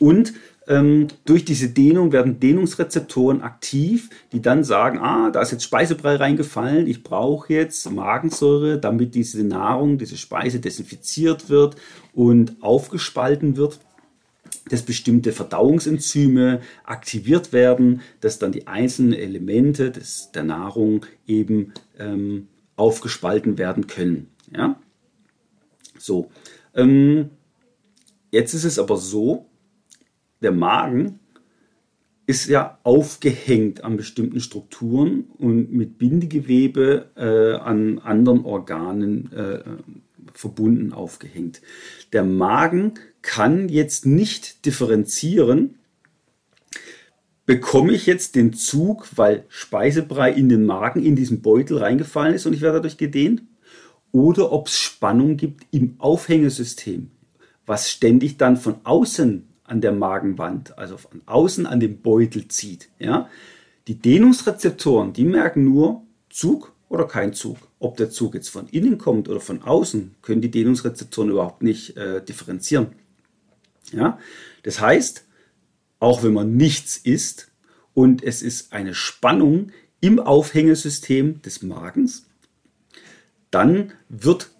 Und 0.00 0.32
ähm, 0.68 1.08
durch 1.24 1.44
diese 1.44 1.70
Dehnung 1.70 2.12
werden 2.12 2.40
Dehnungsrezeptoren 2.40 3.42
aktiv, 3.42 4.10
die 4.32 4.42
dann 4.42 4.64
sagen, 4.64 4.98
ah, 4.98 5.30
da 5.30 5.40
ist 5.40 5.50
jetzt 5.50 5.64
Speisebrei 5.64 6.16
reingefallen, 6.16 6.86
ich 6.86 7.02
brauche 7.02 7.52
jetzt 7.52 7.90
Magensäure, 7.90 8.78
damit 8.78 9.14
diese 9.14 9.42
Nahrung, 9.44 9.98
diese 9.98 10.18
Speise 10.18 10.60
desinfiziert 10.60 11.48
wird 11.48 11.76
und 12.12 12.56
aufgespalten 12.60 13.56
wird 13.56 13.80
dass 14.68 14.82
bestimmte 14.82 15.32
Verdauungsenzyme 15.32 16.60
aktiviert 16.84 17.52
werden, 17.52 18.02
dass 18.20 18.38
dann 18.38 18.52
die 18.52 18.66
einzelnen 18.66 19.14
Elemente 19.14 19.90
des, 19.90 20.30
der 20.32 20.44
Nahrung 20.44 21.06
eben 21.26 21.72
ähm, 21.98 22.48
aufgespalten 22.76 23.58
werden 23.58 23.86
können. 23.86 24.28
Ja? 24.54 24.80
So, 25.98 26.30
ähm, 26.74 27.30
jetzt 28.30 28.54
ist 28.54 28.64
es 28.64 28.78
aber 28.78 28.96
so, 28.96 29.46
der 30.40 30.52
Magen 30.52 31.18
ist 32.26 32.46
ja 32.46 32.78
aufgehängt 32.82 33.82
an 33.84 33.96
bestimmten 33.96 34.40
Strukturen 34.40 35.24
und 35.38 35.72
mit 35.72 35.96
Bindegewebe 35.96 37.06
äh, 37.16 37.58
an 37.58 37.98
anderen 38.00 38.44
Organen 38.44 39.32
äh, 39.32 39.60
verbunden 40.34 40.92
aufgehängt. 40.92 41.62
Der 42.12 42.24
Magen 42.24 42.94
kann 43.28 43.68
jetzt 43.68 44.06
nicht 44.06 44.64
differenzieren, 44.64 45.74
bekomme 47.44 47.92
ich 47.92 48.06
jetzt 48.06 48.36
den 48.36 48.54
Zug, 48.54 49.06
weil 49.16 49.44
Speisebrei 49.48 50.32
in 50.32 50.48
den 50.48 50.64
Magen, 50.64 51.04
in 51.04 51.14
diesen 51.14 51.42
Beutel 51.42 51.76
reingefallen 51.76 52.32
ist 52.32 52.46
und 52.46 52.54
ich 52.54 52.62
werde 52.62 52.78
dadurch 52.78 52.96
gedehnt, 52.96 53.42
oder 54.12 54.50
ob 54.50 54.68
es 54.68 54.78
Spannung 54.78 55.36
gibt 55.36 55.66
im 55.72 55.96
Aufhängesystem, 55.98 57.10
was 57.66 57.90
ständig 57.90 58.38
dann 58.38 58.56
von 58.56 58.76
außen 58.84 59.46
an 59.62 59.80
der 59.82 59.92
Magenwand, 59.92 60.78
also 60.78 60.96
von 60.96 61.20
außen 61.26 61.66
an 61.66 61.80
dem 61.80 62.00
Beutel 62.00 62.48
zieht. 62.48 62.88
Ja? 62.98 63.28
Die 63.88 63.96
Dehnungsrezeptoren, 63.96 65.12
die 65.12 65.24
merken 65.24 65.64
nur 65.64 66.02
Zug 66.30 66.72
oder 66.88 67.06
kein 67.06 67.34
Zug. 67.34 67.58
Ob 67.78 67.98
der 67.98 68.08
Zug 68.08 68.34
jetzt 68.34 68.48
von 68.48 68.68
innen 68.68 68.96
kommt 68.96 69.28
oder 69.28 69.40
von 69.40 69.60
außen, 69.60 70.14
können 70.22 70.40
die 70.40 70.50
Dehnungsrezeptoren 70.50 71.28
überhaupt 71.28 71.62
nicht 71.62 71.94
äh, 71.98 72.24
differenzieren. 72.24 72.86
Ja? 73.92 74.18
Das 74.62 74.80
heißt, 74.80 75.24
auch 76.00 76.22
wenn 76.22 76.32
man 76.32 76.56
nichts 76.56 76.96
isst 76.96 77.50
und 77.94 78.22
es 78.22 78.42
ist 78.42 78.72
eine 78.72 78.94
Spannung 78.94 79.72
im 80.00 80.20
Aufhängesystem 80.20 81.42
des 81.42 81.62
Magens, 81.62 82.26
dann 83.50 83.92
wird 84.08 84.50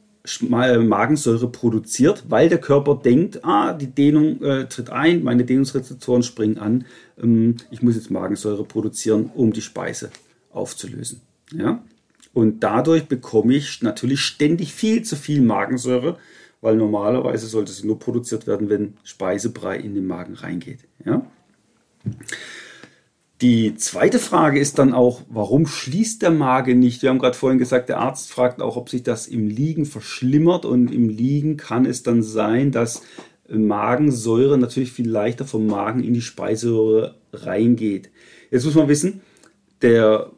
Magensäure 0.41 1.49
produziert, 1.49 2.25
weil 2.29 2.49
der 2.49 2.59
Körper 2.59 2.97
denkt, 2.97 3.45
ah, 3.45 3.73
die 3.73 3.87
Dehnung 3.87 4.43
äh, 4.43 4.67
tritt 4.67 4.91
ein, 4.91 5.23
meine 5.23 5.45
Dehnungsrezeptoren 5.45 6.23
springen 6.23 6.59
an, 6.59 6.85
ähm, 7.23 7.57
ich 7.71 7.83
muss 7.83 7.95
jetzt 7.95 8.11
Magensäure 8.11 8.65
produzieren, 8.65 9.31
um 9.35 9.53
die 9.53 9.63
Speise 9.63 10.11
aufzulösen. 10.51 11.23
Ja? 11.53 11.83
Und 12.35 12.61
dadurch 12.61 13.07
bekomme 13.07 13.55
ich 13.55 13.81
natürlich 13.83 14.21
ständig 14.21 14.75
viel 14.75 15.03
zu 15.03 15.17
viel 15.17 15.41
Magensäure, 15.41 16.19
weil 16.61 16.77
normalerweise 16.77 17.47
sollte 17.47 17.73
sie 17.73 17.87
nur 17.87 17.99
produziert 17.99 18.47
werden, 18.47 18.69
wenn 18.69 18.95
Speisebrei 19.05 19.77
in 19.77 19.95
den 19.95 20.07
Magen 20.07 20.35
reingeht. 20.35 20.81
Ja? 21.05 21.23
Die 23.41 23.77
zweite 23.77 24.19
Frage 24.19 24.59
ist 24.59 24.81
dann 24.81 24.93
auch, 24.93 25.23
warum 25.29 25.69
schließt 25.69 26.23
der 26.23 26.33
Magen 26.33 26.81
nicht? 26.81 27.03
Wir 27.03 27.11
haben 27.11 27.21
gerade 27.21 27.37
vorhin 27.37 27.61
gesagt, 27.61 27.89
der 27.89 28.01
Arzt 28.01 28.33
fragt 28.33 28.61
auch, 28.61 28.77
ob 28.77 28.89
sich 28.89 29.05
das 29.05 29.29
im 29.29 29.47
Liegen 29.47 29.87
verschlimmert 29.87 30.65
und 30.65 30.93
im 30.93 31.09
Liegen 31.09 31.57
kann 31.57 31.87
es 31.87 32.03
dann 32.03 32.25
sein, 32.25 32.73
dass 32.73 33.03
Magensäure 33.49 34.59
natürlich 34.59 34.93
viel 34.93 35.09
leichter 35.09 35.45
vom 35.45 35.67
Magen 35.67 36.03
in 36.03 36.15
die 36.15 36.21
Speiseröhre 36.21 37.15
reingeht. 37.33 38.11
Jetzt 38.51 38.65
muss 38.65 38.75
man 38.75 38.89
wissen, 38.89 39.21
der 39.83 40.33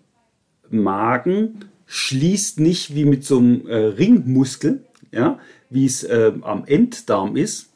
Magen 0.69 1.65
schließt 1.87 2.61
nicht 2.61 2.95
wie 2.95 3.07
mit 3.07 3.25
so 3.25 3.39
einem 3.39 3.67
äh, 3.67 3.77
Ringmuskel, 3.77 4.85
ja, 5.11 5.39
wie 5.71 5.87
es 5.87 6.03
äh, 6.03 6.33
am 6.43 6.65
Enddarm 6.67 7.37
ist, 7.37 7.71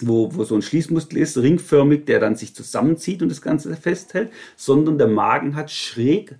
wo, 0.00 0.34
wo 0.34 0.44
so 0.44 0.54
ein 0.54 0.62
Schließmuskel 0.62 1.18
ist, 1.18 1.38
ringförmig, 1.38 2.04
der 2.04 2.20
dann 2.20 2.36
sich 2.36 2.54
zusammenzieht 2.54 3.22
und 3.22 3.30
das 3.30 3.40
Ganze 3.40 3.74
festhält, 3.76 4.30
sondern 4.56 4.98
der 4.98 5.08
Magen 5.08 5.54
hat 5.56 5.70
schräg 5.70 6.36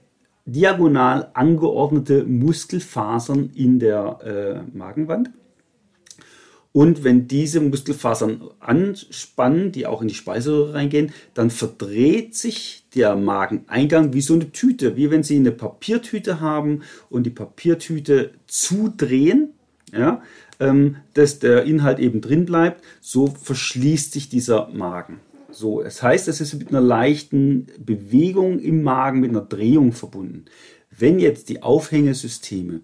diagonal 0.47 1.31
angeordnete 1.35 2.25
Muskelfasern 2.25 3.51
in 3.55 3.79
der 3.79 4.65
äh, 4.73 4.77
Magenwand. 4.77 5.31
Und 6.77 7.05
wenn 7.05 7.29
diese 7.29 7.61
Muskelfasern 7.61 8.51
anspannen, 8.59 9.71
die 9.71 9.87
auch 9.87 10.03
in 10.03 10.09
die 10.09 10.15
Speiseröhre 10.15 10.75
reingehen, 10.75 11.13
dann 11.33 11.51
verdreht 11.51 12.35
sich 12.35 12.85
der 12.97 13.15
Mageneingang 13.15 14.13
wie 14.13 14.21
so 14.21 14.35
eine 14.35 14.51
Tüte, 14.51 14.97
wie 14.97 15.09
wenn 15.13 15.23
Sie 15.23 15.37
eine 15.37 15.53
Papiertüte 15.53 16.41
haben 16.41 16.83
und 17.11 17.27
die 17.27 17.31
Papiertüte 17.31 18.33
zudrehen, 18.49 19.51
ja, 19.93 20.21
ähm, 20.61 20.97
dass 21.15 21.39
der 21.39 21.65
Inhalt 21.65 21.99
eben 21.99 22.21
drin 22.21 22.45
bleibt, 22.45 22.83
so 23.01 23.27
verschließt 23.27 24.13
sich 24.13 24.29
dieser 24.29 24.69
Magen. 24.69 25.21
So, 25.51 25.83
das 25.83 26.03
heißt, 26.03 26.27
es 26.29 26.41
ist 26.41 26.55
mit 26.55 26.69
einer 26.69 26.81
leichten 26.81 27.67
Bewegung 27.79 28.59
im 28.59 28.83
Magen, 28.83 29.21
mit 29.21 29.31
einer 29.31 29.41
Drehung 29.41 29.93
verbunden. 29.93 30.47
Wenn 30.91 31.19
jetzt 31.19 31.49
die 31.49 31.63
Aufhängesysteme 31.63 32.81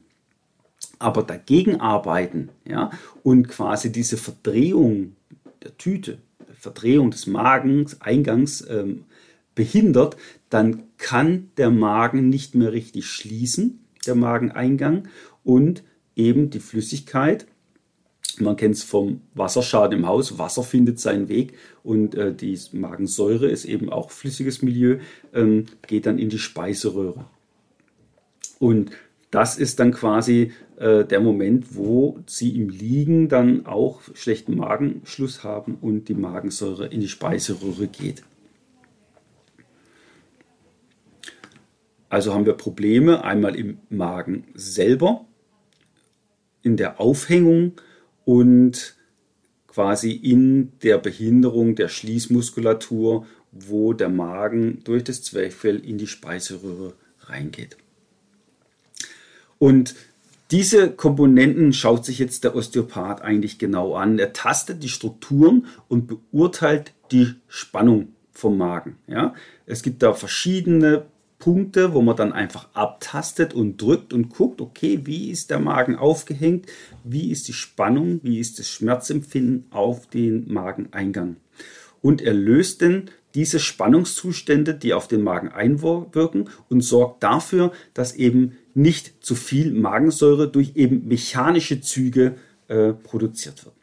aber 0.98 1.22
dagegen 1.22 1.80
arbeiten 1.80 2.50
ja, 2.64 2.90
und 3.22 3.48
quasi 3.48 3.90
diese 3.90 4.16
Verdrehung 4.16 5.16
der 5.62 5.76
Tüte, 5.76 6.18
Verdrehung 6.54 7.10
des 7.10 7.26
Magens, 7.26 8.00
Eingangs 8.00 8.64
ähm, 8.68 9.04
behindert, 9.54 10.16
dann 10.50 10.84
kann 10.98 11.50
der 11.56 11.70
Magen 11.70 12.28
nicht 12.28 12.54
mehr 12.54 12.72
richtig 12.72 13.06
schließen, 13.06 13.80
der 14.06 14.14
Mageneingang, 14.14 15.08
und 15.42 15.82
eben 16.16 16.50
die 16.50 16.60
Flüssigkeit 16.60 17.46
man 18.38 18.56
kennt 18.56 18.76
es 18.76 18.82
vom 18.82 19.22
Wasserschaden 19.34 19.98
im 19.98 20.06
Haus. 20.06 20.38
Wasser 20.38 20.62
findet 20.62 21.00
seinen 21.00 21.28
Weg 21.28 21.54
und 21.82 22.14
äh, 22.14 22.34
die 22.34 22.58
Magensäure 22.72 23.48
ist 23.48 23.64
eben 23.64 23.90
auch 23.90 24.10
flüssiges 24.10 24.62
Milieu, 24.62 24.98
ähm, 25.34 25.66
geht 25.86 26.06
dann 26.06 26.18
in 26.18 26.28
die 26.28 26.38
Speiseröhre. 26.38 27.24
Und 28.58 28.90
das 29.30 29.58
ist 29.58 29.78
dann 29.80 29.92
quasi 29.92 30.52
äh, 30.76 31.04
der 31.04 31.20
Moment, 31.20 31.76
wo 31.76 32.18
sie 32.26 32.56
im 32.56 32.68
Liegen 32.68 33.28
dann 33.28 33.66
auch 33.66 34.00
schlechten 34.14 34.56
Magenschluss 34.56 35.44
haben 35.44 35.76
und 35.80 36.08
die 36.08 36.14
Magensäure 36.14 36.86
in 36.86 37.00
die 37.00 37.08
Speiseröhre 37.08 37.86
geht. 37.86 38.22
Also 42.08 42.34
haben 42.34 42.44
wir 42.44 42.54
Probleme 42.54 43.22
einmal 43.22 43.54
im 43.54 43.78
Magen 43.88 44.48
selber, 44.54 45.24
in 46.62 46.76
der 46.76 47.00
Aufhängung 47.00 47.74
und 48.24 48.96
quasi 49.66 50.12
in 50.12 50.72
der 50.82 50.98
Behinderung 50.98 51.74
der 51.74 51.88
Schließmuskulatur, 51.88 53.26
wo 53.52 53.92
der 53.92 54.08
Magen 54.08 54.82
durch 54.84 55.04
das 55.04 55.22
Zwerchfell 55.22 55.78
in 55.78 55.98
die 55.98 56.06
Speiseröhre 56.06 56.94
reingeht. 57.20 57.76
Und 59.58 59.94
diese 60.50 60.90
Komponenten 60.90 61.72
schaut 61.72 62.04
sich 62.04 62.18
jetzt 62.18 62.42
der 62.42 62.56
Osteopath 62.56 63.22
eigentlich 63.22 63.58
genau 63.58 63.94
an. 63.94 64.18
Er 64.18 64.32
tastet 64.32 64.82
die 64.82 64.88
Strukturen 64.88 65.66
und 65.86 66.08
beurteilt 66.08 66.92
die 67.12 67.34
Spannung 67.46 68.14
vom 68.32 68.58
Magen. 68.58 68.96
Ja? 69.06 69.34
Es 69.66 69.82
gibt 69.82 70.02
da 70.02 70.12
verschiedene 70.12 71.06
Punkte, 71.40 71.94
wo 71.94 72.02
man 72.02 72.14
dann 72.14 72.32
einfach 72.32 72.68
abtastet 72.74 73.52
und 73.52 73.82
drückt 73.82 74.12
und 74.12 74.28
guckt, 74.28 74.60
okay, 74.60 75.00
wie 75.04 75.30
ist 75.30 75.50
der 75.50 75.58
Magen 75.58 75.96
aufgehängt, 75.96 76.66
wie 77.02 77.32
ist 77.32 77.48
die 77.48 77.52
Spannung, 77.52 78.20
wie 78.22 78.38
ist 78.38 78.60
das 78.60 78.68
Schmerzempfinden 78.68 79.64
auf 79.70 80.06
den 80.06 80.52
Mageneingang. 80.52 81.36
Und 82.02 82.22
er 82.22 82.34
löst 82.34 82.82
dann 82.82 83.10
diese 83.34 83.58
Spannungszustände, 83.58 84.74
die 84.74 84.92
auf 84.92 85.08
den 85.08 85.22
Magen 85.22 85.48
einwirken 85.48 86.48
und 86.68 86.82
sorgt 86.82 87.22
dafür, 87.22 87.72
dass 87.94 88.14
eben 88.14 88.56
nicht 88.74 89.24
zu 89.24 89.34
viel 89.34 89.72
Magensäure 89.72 90.48
durch 90.48 90.72
eben 90.76 91.08
mechanische 91.08 91.80
Züge 91.80 92.36
äh, 92.68 92.92
produziert 92.92 93.64
wird. 93.64 93.74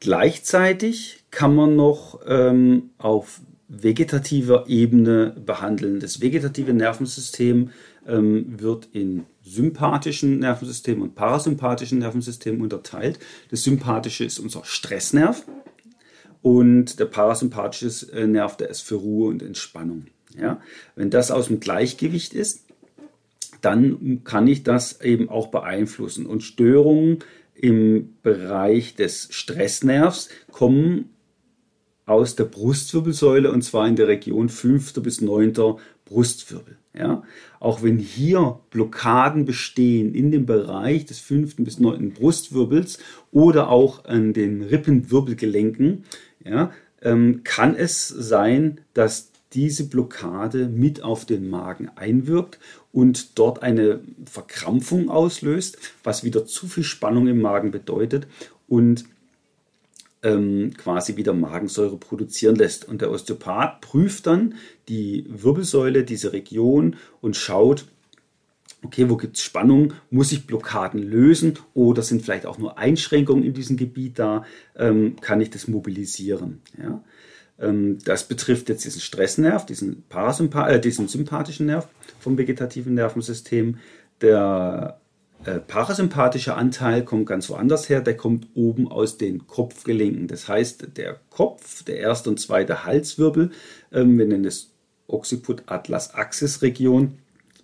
Gleichzeitig 0.00 1.24
kann 1.30 1.54
man 1.54 1.76
noch 1.76 2.20
ähm, 2.26 2.90
auf 2.98 3.40
vegetativer 3.72 4.66
Ebene 4.68 5.34
behandeln. 5.44 5.98
Das 5.98 6.20
vegetative 6.20 6.74
Nervensystem 6.74 7.70
ähm, 8.06 8.60
wird 8.60 8.88
in 8.92 9.24
sympathischen 9.42 10.40
Nervensystem 10.40 11.00
und 11.00 11.14
parasympathischen 11.14 11.98
Nervensystem 11.98 12.60
unterteilt. 12.60 13.18
Das 13.50 13.64
sympathische 13.64 14.24
ist 14.24 14.38
unser 14.38 14.64
Stressnerv 14.64 15.46
und 16.42 16.98
der 16.98 17.06
parasympathische 17.06 18.12
äh, 18.12 18.26
Nerv, 18.26 18.56
der 18.58 18.68
ist 18.68 18.82
für 18.82 18.96
Ruhe 18.96 19.30
und 19.30 19.42
Entspannung. 19.42 20.06
Ja? 20.38 20.60
Wenn 20.94 21.08
das 21.08 21.30
aus 21.30 21.46
dem 21.46 21.60
Gleichgewicht 21.60 22.34
ist, 22.34 22.66
dann 23.62 24.22
kann 24.24 24.48
ich 24.48 24.64
das 24.64 25.00
eben 25.00 25.30
auch 25.30 25.46
beeinflussen. 25.46 26.26
Und 26.26 26.42
Störungen 26.42 27.20
im 27.54 28.16
Bereich 28.22 28.96
des 28.96 29.28
Stressnervs 29.30 30.28
kommen 30.50 31.10
aus 32.06 32.36
der 32.36 32.44
Brustwirbelsäule 32.44 33.50
und 33.50 33.62
zwar 33.62 33.86
in 33.86 33.96
der 33.96 34.08
Region 34.08 34.48
5. 34.48 34.94
bis 35.02 35.20
9. 35.20 35.52
Brustwirbel. 36.04 36.76
Ja? 36.94 37.22
Auch 37.60 37.82
wenn 37.82 37.98
hier 37.98 38.60
Blockaden 38.70 39.44
bestehen 39.44 40.14
in 40.14 40.30
dem 40.30 40.46
Bereich 40.46 41.06
des 41.06 41.20
5. 41.20 41.56
bis 41.56 41.78
9. 41.78 42.12
Brustwirbels 42.12 42.98
oder 43.30 43.68
auch 43.68 44.04
an 44.04 44.32
den 44.32 44.62
Rippenwirbelgelenken, 44.62 46.04
ja, 46.44 46.72
ähm, 47.02 47.42
kann 47.44 47.74
es 47.76 48.08
sein, 48.08 48.80
dass 48.94 49.30
diese 49.52 49.88
Blockade 49.88 50.68
mit 50.68 51.02
auf 51.02 51.24
den 51.24 51.48
Magen 51.48 51.90
einwirkt 51.94 52.58
und 52.90 53.38
dort 53.38 53.62
eine 53.62 54.00
Verkrampfung 54.24 55.08
auslöst, 55.10 55.78
was 56.02 56.24
wieder 56.24 56.46
zu 56.46 56.66
viel 56.66 56.84
Spannung 56.84 57.26
im 57.26 57.40
Magen 57.40 57.70
bedeutet 57.70 58.26
und 58.66 59.04
ähm, 60.22 60.72
quasi 60.76 61.16
wieder 61.16 61.34
Magensäure 61.34 61.96
produzieren 61.96 62.56
lässt. 62.56 62.88
Und 62.88 63.00
der 63.00 63.10
Osteopath 63.10 63.80
prüft 63.80 64.26
dann 64.26 64.54
die 64.88 65.24
Wirbelsäule, 65.28 66.04
diese 66.04 66.32
Region 66.32 66.96
und 67.20 67.36
schaut, 67.36 67.86
okay, 68.84 69.08
wo 69.08 69.16
gibt 69.16 69.36
es 69.36 69.42
Spannung, 69.42 69.94
muss 70.10 70.32
ich 70.32 70.46
Blockaden 70.46 71.02
lösen 71.02 71.58
oder 71.74 72.02
sind 72.02 72.22
vielleicht 72.22 72.46
auch 72.46 72.58
nur 72.58 72.78
Einschränkungen 72.78 73.44
in 73.44 73.54
diesem 73.54 73.76
Gebiet 73.76 74.18
da, 74.18 74.44
ähm, 74.76 75.16
kann 75.20 75.40
ich 75.40 75.50
das 75.50 75.68
mobilisieren. 75.68 76.62
Ja? 76.80 77.02
Ähm, 77.60 77.98
das 78.04 78.26
betrifft 78.26 78.68
jetzt 78.68 78.84
diesen 78.84 79.00
Stressnerv, 79.00 79.66
diesen, 79.66 80.02
Parasympa 80.08 80.68
äh, 80.68 80.80
diesen 80.80 81.08
sympathischen 81.08 81.66
Nerv 81.66 81.88
vom 82.20 82.36
vegetativen 82.36 82.94
Nervensystem. 82.94 83.78
Der 84.20 85.00
äh, 85.44 85.58
parasympathische 85.58 86.54
Anteil 86.54 87.04
kommt 87.04 87.26
ganz 87.26 87.50
woanders 87.50 87.88
her, 87.88 88.00
der 88.00 88.16
kommt 88.16 88.46
oben 88.54 88.90
aus 88.90 89.18
den 89.18 89.46
Kopfgelenken. 89.46 90.28
Das 90.28 90.48
heißt, 90.48 90.96
der 90.96 91.20
Kopf, 91.30 91.82
der 91.82 91.98
erste 91.98 92.30
und 92.30 92.38
zweite 92.38 92.84
Halswirbel, 92.84 93.50
ähm, 93.92 94.18
wir 94.18 94.26
nennen 94.26 94.44
es 94.44 94.72
Occiput-Atlas-Axis-Region, 95.08 97.18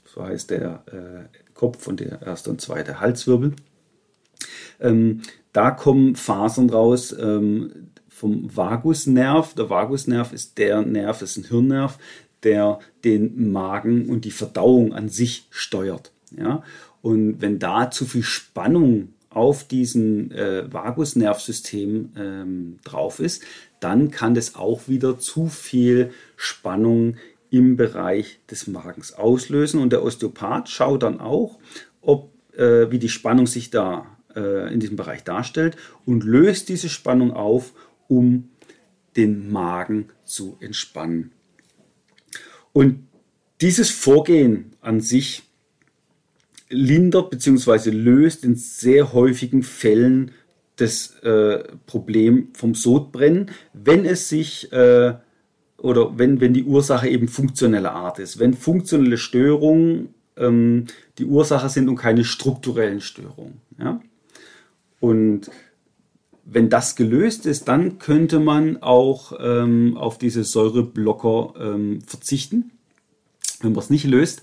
so 0.05 0.25
heißt 0.25 0.51
der 0.51 0.83
äh, 0.87 1.29
Kopf 1.55 1.87
und 1.87 2.01
der 2.01 2.21
erste 2.23 2.51
und 2.51 2.61
zweite 2.61 3.01
Halswirbel. 3.01 3.55
Ähm, 4.81 5.23
da 5.53 5.71
kommen 5.71 6.17
Fasern 6.17 6.71
raus 6.71 7.15
ähm, 7.19 7.91
vom 8.09 8.55
Vagusnerv. 8.55 9.55
Der 9.55 9.71
Vagusnerv 9.71 10.33
ist 10.33 10.59
der 10.59 10.83
Nerv, 10.83 11.23
ist 11.23 11.37
ein 11.37 11.45
Hirnnerv, 11.45 11.99
der 12.43 12.81
den 13.05 13.51
Magen 13.51 14.09
und 14.09 14.25
die 14.25 14.31
Verdauung 14.31 14.93
an 14.93 15.09
sich 15.09 15.47
steuert. 15.51 16.13
Ja? 16.37 16.63
Und 17.03 17.41
wenn 17.41 17.59
da 17.59 17.91
zu 17.91 18.05
viel 18.05 18.23
Spannung 18.23 19.15
auf 19.31 19.65
diesem 19.65 20.31
äh, 20.33 20.73
Vagusnervsystem 20.73 22.11
ähm, 22.17 22.79
drauf 22.85 23.21
ist, 23.21 23.43
dann 23.81 24.11
kann 24.11 24.35
das 24.35 24.55
auch 24.55 24.89
wieder 24.89 25.19
zu 25.19 25.49
viel 25.49 26.11
Spannung 26.37 27.17
im 27.51 27.77
Bereich 27.77 28.41
des 28.51 28.67
Magens 28.67 29.13
auslösen. 29.13 29.81
Und 29.81 29.93
der 29.93 30.03
Osteopath 30.03 30.69
schaut 30.69 31.03
dann 31.03 31.21
auch, 31.21 31.59
ob, 32.01 32.33
äh, 32.57 32.91
wie 32.91 32.99
die 32.99 33.09
Spannung 33.09 33.47
sich 33.47 33.71
da 33.71 34.07
äh, 34.35 34.73
in 34.73 34.81
diesem 34.81 34.97
Bereich 34.97 35.25
darstellt 35.25 35.77
und 36.05 36.25
löst 36.25 36.69
diese 36.69 36.89
Spannung 36.89 37.33
auf, 37.33 37.73
um 38.09 38.51
den 39.17 39.51
Magen 39.51 40.09
zu 40.25 40.57
entspannen. 40.61 41.33
Und 42.73 43.07
dieses 43.61 43.91
Vorgehen 43.91 44.77
an 44.81 45.01
sich 45.01 45.48
lindert 46.71 47.31
bzw. 47.31 47.91
löst 47.91 48.45
in 48.45 48.57
sehr 48.57 49.13
häufigen 49.13 49.63
Fällen 49.63 50.33
das 50.77 51.19
äh, 51.23 51.65
Problem 51.87 52.49
vom 52.55 52.75
Sodbrennen, 52.75 53.51
wenn 53.73 54.05
es 54.05 54.29
sich 54.29 54.73
äh, 54.73 55.15
oder 55.77 56.19
wenn, 56.19 56.41
wenn 56.41 56.55
die 56.55 56.65
Ursache 56.65 57.09
eben 57.09 57.29
funktioneller 57.29 57.93
Art 57.93 58.19
ist. 58.19 58.39
Wenn 58.39 58.55
funktionelle 58.55 59.19
Störungen 59.19 60.15
ähm, 60.37 60.87
die 61.19 61.25
Ursache 61.25 61.69
sind 61.69 61.89
und 61.89 61.97
keine 61.97 62.25
strukturellen 62.25 63.01
Störungen. 63.01 63.61
Ja? 63.79 64.01
Und 65.01 65.51
wenn 66.45 66.71
das 66.71 66.97
gelöst 66.97 67.47
ist, 67.47 67.69
dann 67.69 67.99
könnte 67.99 68.41
man 68.41 68.83
auch 68.83 69.33
ähm, 69.39 69.97
auf 69.97 70.19
diese 70.19 70.45
Säureblocker 70.45 71.55
ähm, 71.61 72.01
verzichten. 72.07 72.71
Wenn 73.61 73.73
man 73.73 73.81
es 73.81 73.91
nicht 73.91 74.07
löst, 74.07 74.43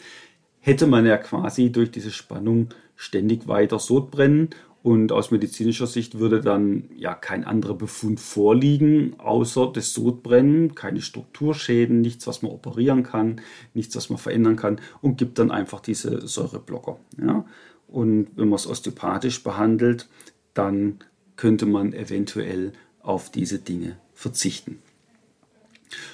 hätte 0.66 0.88
man 0.88 1.06
ja 1.06 1.18
quasi 1.18 1.72
durch 1.72 1.92
diese 1.92 2.10
Spannung 2.10 2.70
ständig 2.96 3.48
weiter 3.48 3.78
Sodbrennen 3.78 4.50
und 4.82 5.12
aus 5.12 5.30
medizinischer 5.30 5.86
Sicht 5.86 6.18
würde 6.18 6.42
dann 6.42 6.86
ja 6.98 7.14
kein 7.14 7.44
anderer 7.44 7.76
Befund 7.76 8.20
vorliegen, 8.20 9.14
außer 9.20 9.72
das 9.72 9.94
Sodbrennen, 9.94 10.74
keine 10.74 11.02
Strukturschäden, 11.02 12.02
nichts, 12.02 12.26
was 12.26 12.42
man 12.42 12.52
operieren 12.52 13.04
kann, 13.04 13.42
nichts, 13.76 13.96
was 13.96 14.10
man 14.10 14.18
verändern 14.18 14.56
kann 14.56 14.82
und 15.04 15.20
gibt 15.20 15.38
dann 15.38 15.52
einfach 15.52 15.82
diese 15.82 16.28
Säureblocker. 16.28 16.98
Ja? 17.22 17.46
Und 17.88 18.30
wenn 18.36 18.50
man 18.50 18.56
es 18.56 18.66
osteopathisch 18.66 19.44
behandelt, 19.44 20.10
dann 20.56 20.98
könnte 21.36 21.68
man 21.68 21.94
eventuell 21.94 22.74
auf 23.04 23.30
diese 23.30 23.60
Dinge 23.60 23.98
verzichten. 24.16 24.80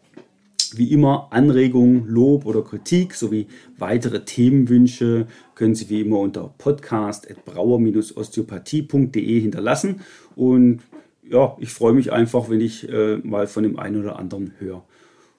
Wie 0.76 0.92
immer 0.92 1.28
Anregungen, 1.30 2.06
Lob 2.06 2.44
oder 2.46 2.62
Kritik 2.62 3.14
sowie 3.14 3.48
weitere 3.78 4.24
Themenwünsche 4.24 5.26
können 5.54 5.74
Sie 5.74 5.88
wie 5.90 6.02
immer 6.02 6.18
unter 6.18 6.54
podcast.brauer-osteopathie.de 6.58 9.40
hinterlassen. 9.40 10.00
Und 10.36 10.82
ja, 11.28 11.56
ich 11.58 11.70
freue 11.70 11.92
mich 11.92 12.12
einfach, 12.12 12.48
wenn 12.50 12.60
ich 12.60 12.88
äh, 12.88 13.16
mal 13.18 13.46
von 13.46 13.62
dem 13.62 13.78
einen 13.78 14.00
oder 14.00 14.18
anderen 14.18 14.52
höre. 14.58 14.82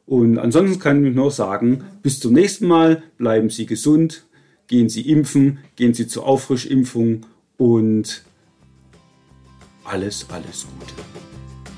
Und 0.06 0.38
ansonsten 0.38 0.80
kann 0.80 1.06
ich 1.06 1.16
nur 1.16 1.32
sagen, 1.32 1.84
bis 2.02 2.20
zum 2.20 2.34
nächsten 2.34 2.68
Mal, 2.68 3.04
bleiben 3.18 3.50
Sie 3.50 3.66
gesund, 3.66 4.26
gehen 4.68 4.90
Sie 4.90 5.10
impfen, 5.10 5.60
gehen 5.76 5.94
Sie 5.94 6.08
zur 6.08 6.26
Auffrischimpfung 6.26 7.26
und 7.58 8.24
alles, 9.84 10.26
alles 10.30 10.68
Gute. 10.80 11.31